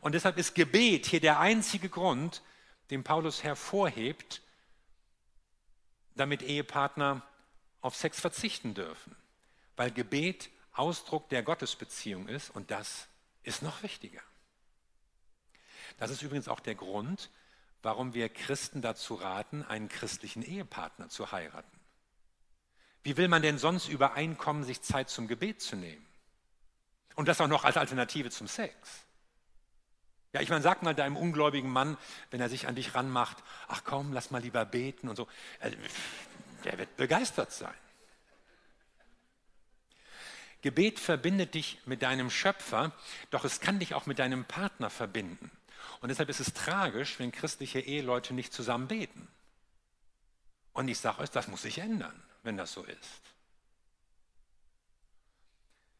Und 0.00 0.12
deshalb 0.12 0.38
ist 0.38 0.54
Gebet 0.54 1.06
hier 1.06 1.20
der 1.20 1.40
einzige 1.40 1.88
Grund, 1.88 2.42
den 2.90 3.04
Paulus 3.04 3.42
hervorhebt, 3.42 4.42
damit 6.14 6.42
Ehepartner 6.42 7.22
auf 7.80 7.96
Sex 7.96 8.20
verzichten 8.20 8.74
dürfen. 8.74 9.16
Weil 9.76 9.90
Gebet 9.90 10.50
Ausdruck 10.72 11.28
der 11.28 11.42
Gottesbeziehung 11.42 12.28
ist 12.28 12.50
und 12.50 12.70
das 12.70 13.06
ist 13.42 13.62
noch 13.62 13.82
wichtiger. 13.82 14.20
Das 15.98 16.10
ist 16.10 16.22
übrigens 16.22 16.48
auch 16.48 16.60
der 16.60 16.74
Grund, 16.74 17.30
warum 17.82 18.14
wir 18.14 18.28
Christen 18.28 18.82
dazu 18.82 19.14
raten, 19.14 19.62
einen 19.62 19.88
christlichen 19.88 20.42
Ehepartner 20.42 21.08
zu 21.08 21.32
heiraten. 21.32 21.80
Wie 23.02 23.16
will 23.16 23.28
man 23.28 23.42
denn 23.42 23.58
sonst 23.58 23.88
übereinkommen, 23.88 24.64
sich 24.64 24.80
Zeit 24.80 25.10
zum 25.10 25.28
Gebet 25.28 25.60
zu 25.60 25.76
nehmen? 25.76 26.04
Und 27.14 27.28
das 27.28 27.40
auch 27.40 27.48
noch 27.48 27.64
als 27.64 27.76
Alternative 27.76 28.30
zum 28.30 28.48
Sex. 28.48 28.74
Ja, 30.32 30.40
ich 30.40 30.48
meine, 30.48 30.62
sag 30.62 30.82
mal 30.82 30.94
deinem 30.94 31.16
ungläubigen 31.16 31.70
Mann, 31.70 31.96
wenn 32.30 32.40
er 32.40 32.48
sich 32.48 32.66
an 32.66 32.74
dich 32.74 32.94
ranmacht, 32.94 33.36
ach 33.68 33.82
komm, 33.84 34.12
lass 34.12 34.32
mal 34.32 34.42
lieber 34.42 34.64
beten 34.64 35.08
und 35.08 35.14
so. 35.14 35.28
Äh, 35.60 35.70
der 36.64 36.78
wird 36.78 36.96
begeistert 36.96 37.52
sein. 37.52 37.74
Gebet 40.62 40.98
verbindet 40.98 41.54
dich 41.54 41.78
mit 41.84 42.02
deinem 42.02 42.30
Schöpfer, 42.30 42.90
doch 43.30 43.44
es 43.44 43.60
kann 43.60 43.78
dich 43.78 43.94
auch 43.94 44.06
mit 44.06 44.18
deinem 44.18 44.46
Partner 44.46 44.88
verbinden. 44.88 45.50
Und 46.00 46.08
deshalb 46.08 46.28
ist 46.28 46.40
es 46.40 46.52
tragisch, 46.52 47.18
wenn 47.18 47.32
christliche 47.32 47.80
Eheleute 47.80 48.34
nicht 48.34 48.52
zusammen 48.52 48.88
beten. 48.88 49.28
Und 50.72 50.88
ich 50.88 50.98
sage 50.98 51.20
euch, 51.20 51.30
das 51.30 51.48
muss 51.48 51.62
sich 51.62 51.78
ändern, 51.78 52.20
wenn 52.42 52.56
das 52.56 52.72
so 52.72 52.82
ist. 52.82 53.20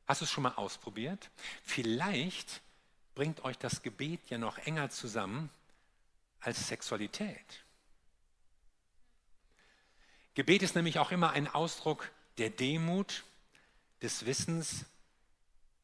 Hast 0.07 0.21
du 0.21 0.25
es 0.25 0.31
schon 0.31 0.43
mal 0.43 0.55
ausprobiert? 0.55 1.31
Vielleicht 1.63 2.61
bringt 3.15 3.45
euch 3.45 3.57
das 3.57 3.83
Gebet 3.83 4.21
ja 4.29 4.39
noch 4.39 4.59
enger 4.59 4.91
zusammen 4.91 5.51
als 6.41 6.69
Sexualität. 6.69 7.65
Gebet 10.35 10.63
ist 10.63 10.75
nämlich 10.75 10.99
auch 10.99 11.13
immer 11.13 11.31
ein 11.31 11.49
Ausdruck 11.49 12.11
der 12.39 12.51
Demut, 12.51 13.25
des 14.05 14.27
Wissens, 14.27 14.85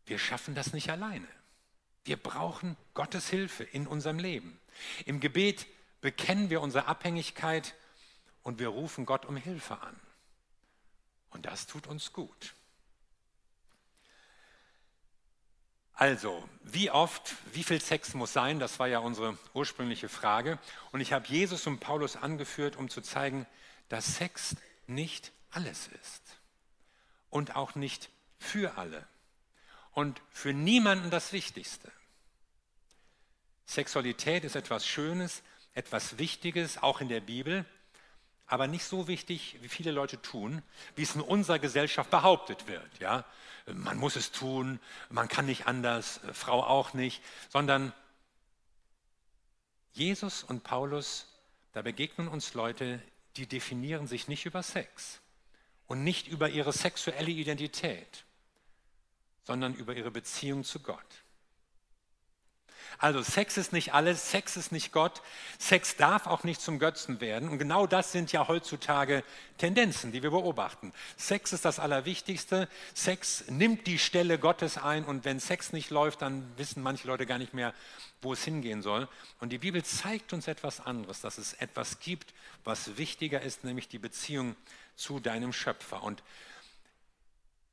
wir 0.04 0.18
schaffen 0.18 0.54
das 0.54 0.74
nicht 0.74 0.90
alleine. 0.90 1.26
Wir 2.10 2.16
brauchen 2.16 2.76
Gottes 2.92 3.28
Hilfe 3.28 3.62
in 3.62 3.86
unserem 3.86 4.18
Leben. 4.18 4.58
Im 5.06 5.20
Gebet 5.20 5.68
bekennen 6.00 6.50
wir 6.50 6.60
unsere 6.60 6.86
Abhängigkeit 6.86 7.76
und 8.42 8.58
wir 8.58 8.66
rufen 8.66 9.06
Gott 9.06 9.26
um 9.26 9.36
Hilfe 9.36 9.80
an. 9.80 9.94
Und 11.30 11.46
das 11.46 11.68
tut 11.68 11.86
uns 11.86 12.12
gut. 12.12 12.56
Also, 15.92 16.42
wie 16.64 16.90
oft, 16.90 17.36
wie 17.52 17.62
viel 17.62 17.80
Sex 17.80 18.12
muss 18.14 18.32
sein? 18.32 18.58
Das 18.58 18.80
war 18.80 18.88
ja 18.88 18.98
unsere 18.98 19.38
ursprüngliche 19.54 20.08
Frage. 20.08 20.58
Und 20.90 21.00
ich 21.00 21.12
habe 21.12 21.28
Jesus 21.28 21.68
und 21.68 21.78
Paulus 21.78 22.16
angeführt, 22.16 22.74
um 22.74 22.90
zu 22.90 23.02
zeigen, 23.02 23.46
dass 23.88 24.16
Sex 24.16 24.56
nicht 24.88 25.30
alles 25.52 25.86
ist. 25.86 26.40
Und 27.28 27.54
auch 27.54 27.76
nicht 27.76 28.10
für 28.40 28.78
alle. 28.78 29.06
Und 29.92 30.20
für 30.32 30.52
niemanden 30.52 31.10
das 31.10 31.32
Wichtigste. 31.32 31.92
Sexualität 33.70 34.42
ist 34.42 34.56
etwas 34.56 34.84
Schönes, 34.84 35.42
etwas 35.74 36.18
Wichtiges, 36.18 36.78
auch 36.78 37.00
in 37.00 37.08
der 37.08 37.20
Bibel, 37.20 37.64
aber 38.46 38.66
nicht 38.66 38.84
so 38.84 39.06
wichtig, 39.06 39.58
wie 39.60 39.68
viele 39.68 39.92
Leute 39.92 40.20
tun, 40.20 40.64
wie 40.96 41.04
es 41.04 41.14
in 41.14 41.20
unserer 41.20 41.60
Gesellschaft 41.60 42.10
behauptet 42.10 42.66
wird. 42.66 42.98
Ja? 42.98 43.24
Man 43.72 43.96
muss 43.96 44.16
es 44.16 44.32
tun, 44.32 44.80
man 45.08 45.28
kann 45.28 45.46
nicht 45.46 45.68
anders, 45.68 46.18
Frau 46.32 46.64
auch 46.64 46.94
nicht, 46.94 47.22
sondern 47.48 47.92
Jesus 49.92 50.42
und 50.42 50.64
Paulus, 50.64 51.28
da 51.72 51.82
begegnen 51.82 52.26
uns 52.26 52.54
Leute, 52.54 53.00
die 53.36 53.46
definieren 53.46 54.08
sich 54.08 54.26
nicht 54.26 54.46
über 54.46 54.64
Sex 54.64 55.20
und 55.86 56.02
nicht 56.02 56.26
über 56.26 56.48
ihre 56.48 56.72
sexuelle 56.72 57.30
Identität, 57.30 58.24
sondern 59.44 59.74
über 59.74 59.94
ihre 59.94 60.10
Beziehung 60.10 60.64
zu 60.64 60.80
Gott. 60.80 61.22
Also 62.98 63.22
Sex 63.22 63.56
ist 63.56 63.72
nicht 63.72 63.94
alles, 63.94 64.30
Sex 64.30 64.56
ist 64.56 64.72
nicht 64.72 64.92
Gott, 64.92 65.22
Sex 65.58 65.96
darf 65.96 66.26
auch 66.26 66.44
nicht 66.44 66.60
zum 66.60 66.78
Götzen 66.78 67.20
werden. 67.20 67.48
Und 67.48 67.58
genau 67.58 67.86
das 67.86 68.12
sind 68.12 68.32
ja 68.32 68.48
heutzutage 68.48 69.24
Tendenzen, 69.58 70.12
die 70.12 70.22
wir 70.22 70.30
beobachten. 70.30 70.92
Sex 71.16 71.52
ist 71.52 71.64
das 71.64 71.78
Allerwichtigste, 71.78 72.68
Sex 72.94 73.44
nimmt 73.48 73.86
die 73.86 73.98
Stelle 73.98 74.38
Gottes 74.38 74.78
ein 74.78 75.04
und 75.04 75.24
wenn 75.24 75.40
Sex 75.40 75.72
nicht 75.72 75.90
läuft, 75.90 76.22
dann 76.22 76.50
wissen 76.56 76.82
manche 76.82 77.06
Leute 77.06 77.26
gar 77.26 77.38
nicht 77.38 77.54
mehr, 77.54 77.74
wo 78.22 78.32
es 78.32 78.44
hingehen 78.44 78.82
soll. 78.82 79.08
Und 79.40 79.50
die 79.50 79.58
Bibel 79.58 79.82
zeigt 79.82 80.32
uns 80.32 80.48
etwas 80.48 80.80
anderes, 80.80 81.20
dass 81.20 81.38
es 81.38 81.54
etwas 81.54 82.00
gibt, 82.00 82.34
was 82.64 82.96
wichtiger 82.96 83.40
ist, 83.40 83.64
nämlich 83.64 83.88
die 83.88 83.98
Beziehung 83.98 84.56
zu 84.94 85.20
deinem 85.20 85.52
Schöpfer. 85.52 86.02
Und 86.02 86.22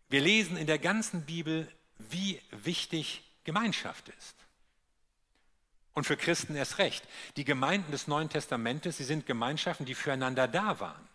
wir 0.10 0.22
lesen 0.22 0.56
in 0.56 0.68
der 0.68 0.80
ganzen 0.80 1.26
Bibel, 1.26 1.68
wie 1.98 2.42
wichtig 2.52 3.24
Gemeinschaft 3.44 4.10
ist. 4.10 4.36
Und 5.98 6.04
für 6.04 6.16
Christen 6.16 6.56
erst 6.56 6.78
recht. 6.78 7.04
Die 7.38 7.44
Gemeinden 7.44 7.92
des 7.92 8.06
Neuen 8.06 8.30
Testamentes, 8.30 8.98
sie 8.98 9.04
sind 9.04 9.26
Gemeinschaften, 9.26 9.84
die 9.84 9.96
füreinander 9.96 10.48
da 10.48 10.80
waren, 10.80 11.08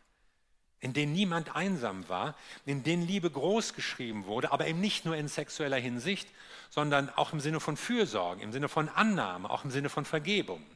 in 0.80 0.92
denen 0.92 1.12
niemand 1.12 1.54
einsam 1.54 2.08
war, 2.08 2.34
in 2.66 2.82
denen 2.82 3.06
Liebe 3.06 3.30
groß 3.30 3.74
geschrieben 3.74 4.26
wurde, 4.26 4.50
aber 4.50 4.66
eben 4.66 4.80
nicht 4.80 5.04
nur 5.04 5.14
in 5.14 5.28
sexueller 5.28 5.76
Hinsicht, 5.76 6.28
sondern 6.68 7.10
auch 7.10 7.32
im 7.32 7.38
Sinne 7.38 7.60
von 7.60 7.76
Fürsorge, 7.76 8.42
im 8.42 8.50
Sinne 8.50 8.68
von 8.68 8.88
Annahme, 8.88 9.50
auch 9.50 9.62
im 9.62 9.70
Sinne 9.70 9.88
von 9.88 10.04
Vergebung. 10.04 10.66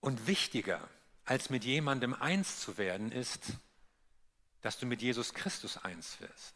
Und 0.00 0.26
wichtiger 0.26 0.80
als 1.26 1.50
mit 1.50 1.64
jemandem 1.64 2.14
eins 2.14 2.60
zu 2.60 2.78
werden, 2.78 3.12
ist, 3.12 3.42
dass 4.62 4.78
du 4.78 4.86
mit 4.86 5.02
Jesus 5.02 5.34
Christus 5.34 5.76
eins 5.76 6.18
wirst. 6.20 6.54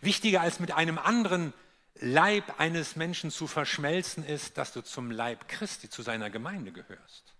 Wichtiger 0.00 0.42
als 0.42 0.60
mit 0.60 0.70
einem 0.70 0.98
anderen 0.98 1.52
Leib 1.94 2.58
eines 2.58 2.96
Menschen 2.96 3.30
zu 3.30 3.46
verschmelzen 3.46 4.24
ist, 4.24 4.56
dass 4.56 4.72
du 4.72 4.82
zum 4.82 5.10
Leib 5.10 5.48
Christi, 5.48 5.90
zu 5.90 6.02
seiner 6.02 6.30
Gemeinde 6.30 6.72
gehörst. 6.72 7.34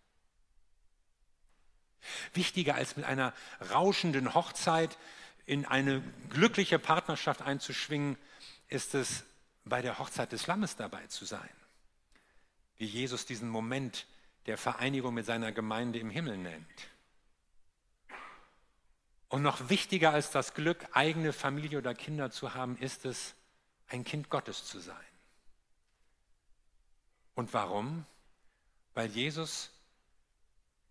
Wichtiger 2.34 2.74
als 2.74 2.96
mit 2.96 3.04
einer 3.04 3.32
rauschenden 3.70 4.34
Hochzeit 4.34 4.98
in 5.46 5.66
eine 5.66 6.02
glückliche 6.28 6.78
Partnerschaft 6.78 7.42
einzuschwingen, 7.42 8.16
ist 8.68 8.94
es, 8.94 9.24
bei 9.64 9.82
der 9.82 9.98
Hochzeit 9.98 10.32
des 10.32 10.46
Lammes 10.46 10.76
dabei 10.76 11.06
zu 11.08 11.24
sein. 11.24 11.50
Wie 12.78 12.86
Jesus 12.86 13.26
diesen 13.26 13.48
Moment 13.48 14.06
der 14.46 14.56
Vereinigung 14.56 15.14
mit 15.14 15.26
seiner 15.26 15.52
Gemeinde 15.52 15.98
im 15.98 16.10
Himmel 16.10 16.38
nennt. 16.38 16.66
Und 19.28 19.42
noch 19.42 19.68
wichtiger 19.68 20.12
als 20.12 20.30
das 20.30 20.54
Glück, 20.54 20.84
eigene 20.92 21.32
Familie 21.32 21.78
oder 21.78 21.94
Kinder 21.94 22.30
zu 22.30 22.54
haben, 22.54 22.76
ist 22.78 23.04
es, 23.04 23.34
ein 23.90 24.04
Kind 24.04 24.30
Gottes 24.30 24.64
zu 24.64 24.80
sein. 24.80 24.96
Und 27.34 27.52
warum? 27.52 28.06
Weil 28.94 29.10
Jesus 29.10 29.70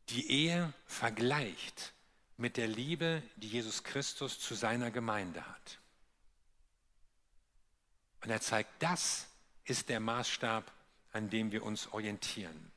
die 0.10 0.30
Ehe 0.30 0.74
vergleicht 0.86 1.94
mit 2.38 2.58
der 2.58 2.68
Liebe, 2.68 3.22
die 3.36 3.48
Jesus 3.48 3.84
Christus 3.84 4.40
zu 4.40 4.56
seiner 4.56 4.92
Gemeinde 4.92 5.46
hat. 5.46 5.80
Und 8.22 8.30
er 8.30 8.42
zeigt, 8.42 8.70
das 8.82 9.28
ist 9.66 9.90
der 9.90 10.00
Maßstab, 10.00 10.72
an 11.14 11.30
dem 11.30 11.52
wir 11.52 11.64
uns 11.64 11.92
orientieren. 11.92 12.72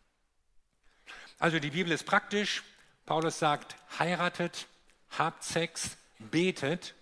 Also 1.38 1.58
die 1.58 1.70
Bibel 1.70 1.92
ist 1.92 2.04
praktisch. 2.04 2.62
Paulus 3.06 3.38
sagt, 3.38 3.76
heiratet, 3.98 4.66
habt 5.10 5.42
Sex, 5.42 5.96
betet, 6.18 6.94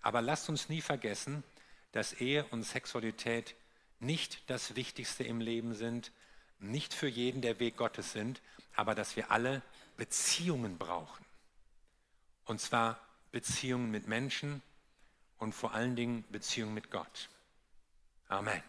aber 0.00 0.22
lasst 0.22 0.48
uns 0.48 0.68
nie 0.68 0.80
vergessen, 0.80 1.44
dass 1.92 2.12
Ehe 2.14 2.44
und 2.50 2.62
Sexualität 2.62 3.54
nicht 3.98 4.48
das 4.48 4.76
Wichtigste 4.76 5.24
im 5.24 5.40
Leben 5.40 5.74
sind, 5.74 6.12
nicht 6.58 6.94
für 6.94 7.08
jeden 7.08 7.42
der 7.42 7.58
Weg 7.60 7.76
Gottes 7.76 8.12
sind, 8.12 8.40
aber 8.74 8.94
dass 8.94 9.16
wir 9.16 9.30
alle 9.30 9.62
Beziehungen 9.96 10.78
brauchen. 10.78 11.24
Und 12.44 12.60
zwar 12.60 13.00
Beziehungen 13.32 13.90
mit 13.90 14.08
Menschen 14.08 14.62
und 15.38 15.54
vor 15.54 15.72
allen 15.74 15.96
Dingen 15.96 16.24
Beziehungen 16.30 16.74
mit 16.74 16.90
Gott. 16.90 17.28
Amen. 18.28 18.62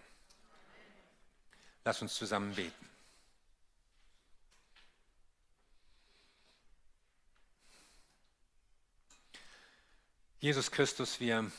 Lass 1.84 2.02
uns 2.02 2.14
zusammen 2.14 2.56
beten. 2.56 2.90
Jesus 10.40 10.72
Christus, 10.72 11.20
wir 11.20 11.52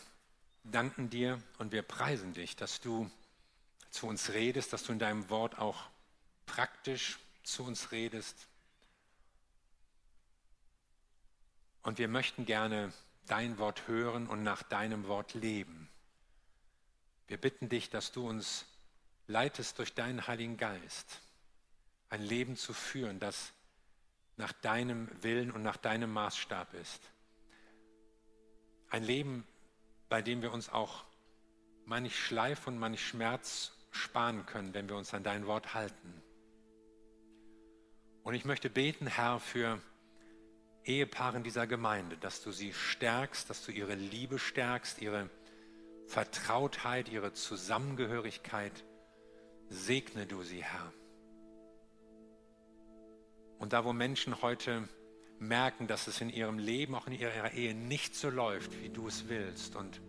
danken 0.64 1.10
dir 1.10 1.42
und 1.58 1.72
wir 1.72 1.82
preisen 1.82 2.34
dich, 2.34 2.56
dass 2.56 2.80
du 2.80 3.10
zu 3.90 4.06
uns 4.06 4.32
redest, 4.32 4.72
dass 4.72 4.84
du 4.84 4.92
in 4.92 4.98
deinem 4.98 5.28
Wort 5.28 5.58
auch 5.58 5.88
praktisch 6.46 7.18
zu 7.42 7.64
uns 7.64 7.92
redest. 7.92 8.48
Und 11.82 11.98
wir 11.98 12.08
möchten 12.08 12.46
gerne 12.46 12.92
dein 13.26 13.58
Wort 13.58 13.88
hören 13.88 14.26
und 14.26 14.42
nach 14.42 14.62
deinem 14.62 15.08
Wort 15.08 15.34
leben. 15.34 15.88
Wir 17.26 17.36
bitten 17.36 17.68
dich, 17.68 17.90
dass 17.90 18.12
du 18.12 18.28
uns 18.28 18.66
leitest 19.26 19.78
durch 19.78 19.94
deinen 19.94 20.26
Heiligen 20.26 20.56
Geist, 20.56 21.20
ein 22.08 22.22
Leben 22.22 22.56
zu 22.56 22.72
führen, 22.72 23.18
das 23.20 23.52
nach 24.36 24.52
deinem 24.52 25.08
Willen 25.22 25.50
und 25.50 25.62
nach 25.62 25.76
deinem 25.76 26.12
Maßstab 26.12 26.74
ist. 26.74 27.00
Ein 28.90 29.04
Leben, 29.04 29.46
bei 30.12 30.20
dem 30.20 30.42
wir 30.42 30.52
uns 30.52 30.68
auch 30.68 31.06
manch 31.86 32.14
Schleif 32.14 32.66
und 32.66 32.76
manch 32.76 33.02
Schmerz 33.02 33.72
sparen 33.92 34.44
können, 34.44 34.74
wenn 34.74 34.86
wir 34.86 34.96
uns 34.96 35.14
an 35.14 35.22
dein 35.22 35.46
Wort 35.46 35.72
halten. 35.72 36.22
Und 38.22 38.34
ich 38.34 38.44
möchte 38.44 38.68
beten, 38.68 39.06
Herr, 39.06 39.40
für 39.40 39.80
Ehepaare 40.84 41.38
in 41.38 41.44
dieser 41.44 41.66
Gemeinde, 41.66 42.18
dass 42.18 42.42
du 42.42 42.52
sie 42.52 42.74
stärkst, 42.74 43.48
dass 43.48 43.64
du 43.64 43.72
ihre 43.72 43.94
Liebe 43.94 44.38
stärkst, 44.38 45.00
ihre 45.00 45.30
Vertrautheit, 46.08 47.08
ihre 47.08 47.32
Zusammengehörigkeit. 47.32 48.84
Segne 49.70 50.26
du 50.26 50.42
sie, 50.42 50.62
Herr. 50.62 50.92
Und 53.58 53.72
da, 53.72 53.82
wo 53.86 53.94
Menschen 53.94 54.42
heute 54.42 54.86
merken, 55.42 55.86
dass 55.86 56.06
es 56.06 56.20
in 56.20 56.30
ihrem 56.30 56.58
Leben, 56.58 56.94
auch 56.94 57.06
in 57.06 57.12
ihrer 57.12 57.52
Ehe 57.52 57.74
nicht 57.74 58.14
so 58.14 58.30
läuft, 58.30 58.80
wie 58.82 58.88
du 58.88 59.08
es 59.08 59.28
willst 59.28 59.76
und 59.76 60.00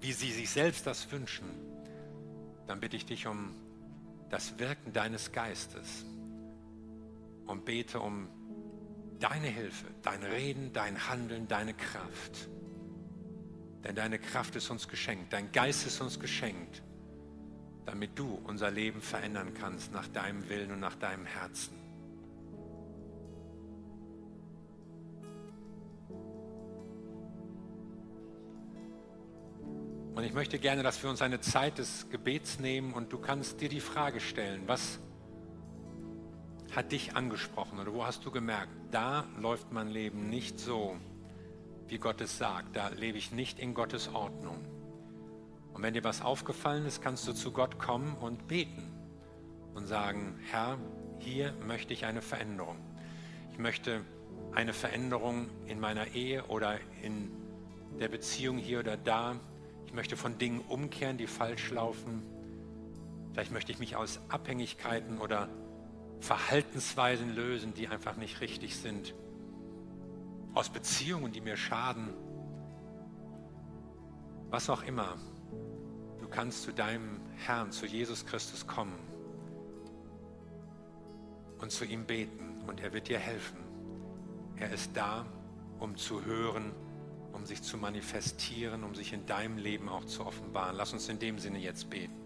wie 0.00 0.12
sie 0.12 0.32
sich 0.32 0.50
selbst 0.50 0.86
das 0.86 1.10
wünschen, 1.10 1.48
dann 2.66 2.80
bitte 2.80 2.96
ich 2.96 3.06
dich 3.06 3.26
um 3.26 3.54
das 4.30 4.58
Wirken 4.58 4.92
deines 4.92 5.32
Geistes 5.32 6.04
und 7.46 7.64
bete 7.64 8.00
um 8.00 8.28
deine 9.20 9.48
Hilfe, 9.48 9.86
dein 10.02 10.22
Reden, 10.22 10.72
dein 10.72 11.08
Handeln, 11.08 11.46
deine 11.46 11.74
Kraft. 11.74 12.48
Denn 13.84 13.94
deine 13.94 14.18
Kraft 14.18 14.56
ist 14.56 14.70
uns 14.70 14.88
geschenkt, 14.88 15.32
dein 15.32 15.52
Geist 15.52 15.86
ist 15.86 16.00
uns 16.00 16.18
geschenkt, 16.18 16.82
damit 17.86 18.18
du 18.18 18.40
unser 18.44 18.70
Leben 18.70 19.00
verändern 19.00 19.52
kannst 19.54 19.92
nach 19.92 20.08
deinem 20.08 20.48
Willen 20.48 20.72
und 20.72 20.80
nach 20.80 20.96
deinem 20.96 21.26
Herzen. 21.26 21.83
Und 30.14 30.22
ich 30.22 30.32
möchte 30.32 30.58
gerne, 30.58 30.82
dass 30.82 31.02
wir 31.02 31.10
uns 31.10 31.22
eine 31.22 31.40
Zeit 31.40 31.78
des 31.78 32.08
Gebets 32.08 32.60
nehmen 32.60 32.92
und 32.92 33.12
du 33.12 33.18
kannst 33.18 33.60
dir 33.60 33.68
die 33.68 33.80
Frage 33.80 34.20
stellen, 34.20 34.62
was 34.66 35.00
hat 36.74 36.92
dich 36.92 37.16
angesprochen 37.16 37.78
oder 37.78 37.92
wo 37.92 38.04
hast 38.04 38.24
du 38.24 38.30
gemerkt, 38.30 38.72
da 38.90 39.24
läuft 39.40 39.72
mein 39.72 39.88
Leben 39.88 40.30
nicht 40.30 40.60
so, 40.60 40.96
wie 41.88 41.98
Gott 41.98 42.20
es 42.20 42.38
sagt. 42.38 42.76
Da 42.76 42.88
lebe 42.88 43.18
ich 43.18 43.32
nicht 43.32 43.58
in 43.58 43.74
Gottes 43.74 44.08
Ordnung. 44.12 44.64
Und 45.72 45.82
wenn 45.82 45.94
dir 45.94 46.04
was 46.04 46.22
aufgefallen 46.22 46.86
ist, 46.86 47.02
kannst 47.02 47.26
du 47.26 47.32
zu 47.32 47.50
Gott 47.50 47.78
kommen 47.78 48.16
und 48.16 48.46
beten 48.46 48.92
und 49.74 49.88
sagen, 49.88 50.38
Herr, 50.50 50.78
hier 51.18 51.52
möchte 51.66 51.92
ich 51.92 52.04
eine 52.04 52.22
Veränderung. 52.22 52.76
Ich 53.52 53.58
möchte 53.58 54.02
eine 54.52 54.72
Veränderung 54.72 55.48
in 55.66 55.80
meiner 55.80 56.08
Ehe 56.14 56.44
oder 56.44 56.78
in 57.02 57.32
der 57.98 58.08
Beziehung 58.08 58.58
hier 58.58 58.80
oder 58.80 58.96
da. 58.96 59.36
Ich 59.94 59.96
möchte 59.96 60.16
von 60.16 60.38
Dingen 60.38 60.58
umkehren, 60.68 61.18
die 61.18 61.28
falsch 61.28 61.70
laufen. 61.70 62.20
Vielleicht 63.30 63.52
möchte 63.52 63.70
ich 63.70 63.78
mich 63.78 63.94
aus 63.94 64.18
Abhängigkeiten 64.28 65.18
oder 65.18 65.48
Verhaltensweisen 66.18 67.32
lösen, 67.32 67.74
die 67.74 67.86
einfach 67.86 68.16
nicht 68.16 68.40
richtig 68.40 68.74
sind. 68.74 69.14
Aus 70.52 70.68
Beziehungen, 70.68 71.30
die 71.30 71.40
mir 71.40 71.56
schaden. 71.56 72.08
Was 74.50 74.68
auch 74.68 74.82
immer. 74.82 75.16
Du 76.18 76.26
kannst 76.26 76.64
zu 76.64 76.72
deinem 76.72 77.20
Herrn, 77.36 77.70
zu 77.70 77.86
Jesus 77.86 78.26
Christus 78.26 78.66
kommen 78.66 78.98
und 81.60 81.70
zu 81.70 81.84
ihm 81.84 82.04
beten 82.04 82.64
und 82.66 82.80
er 82.80 82.92
wird 82.92 83.06
dir 83.06 83.20
helfen. 83.20 83.58
Er 84.56 84.72
ist 84.72 84.90
da, 84.96 85.24
um 85.78 85.96
zu 85.96 86.24
hören, 86.24 86.72
um 87.34 87.44
sich 87.44 87.62
zu 87.62 87.76
manifestieren, 87.76 88.84
um 88.84 88.94
sich 88.94 89.12
in 89.12 89.26
deinem 89.26 89.58
Leben 89.58 89.88
auch 89.88 90.04
zu 90.04 90.24
offenbaren. 90.24 90.76
Lass 90.76 90.92
uns 90.92 91.08
in 91.08 91.18
dem 91.18 91.38
Sinne 91.38 91.58
jetzt 91.58 91.90
beten. 91.90 92.23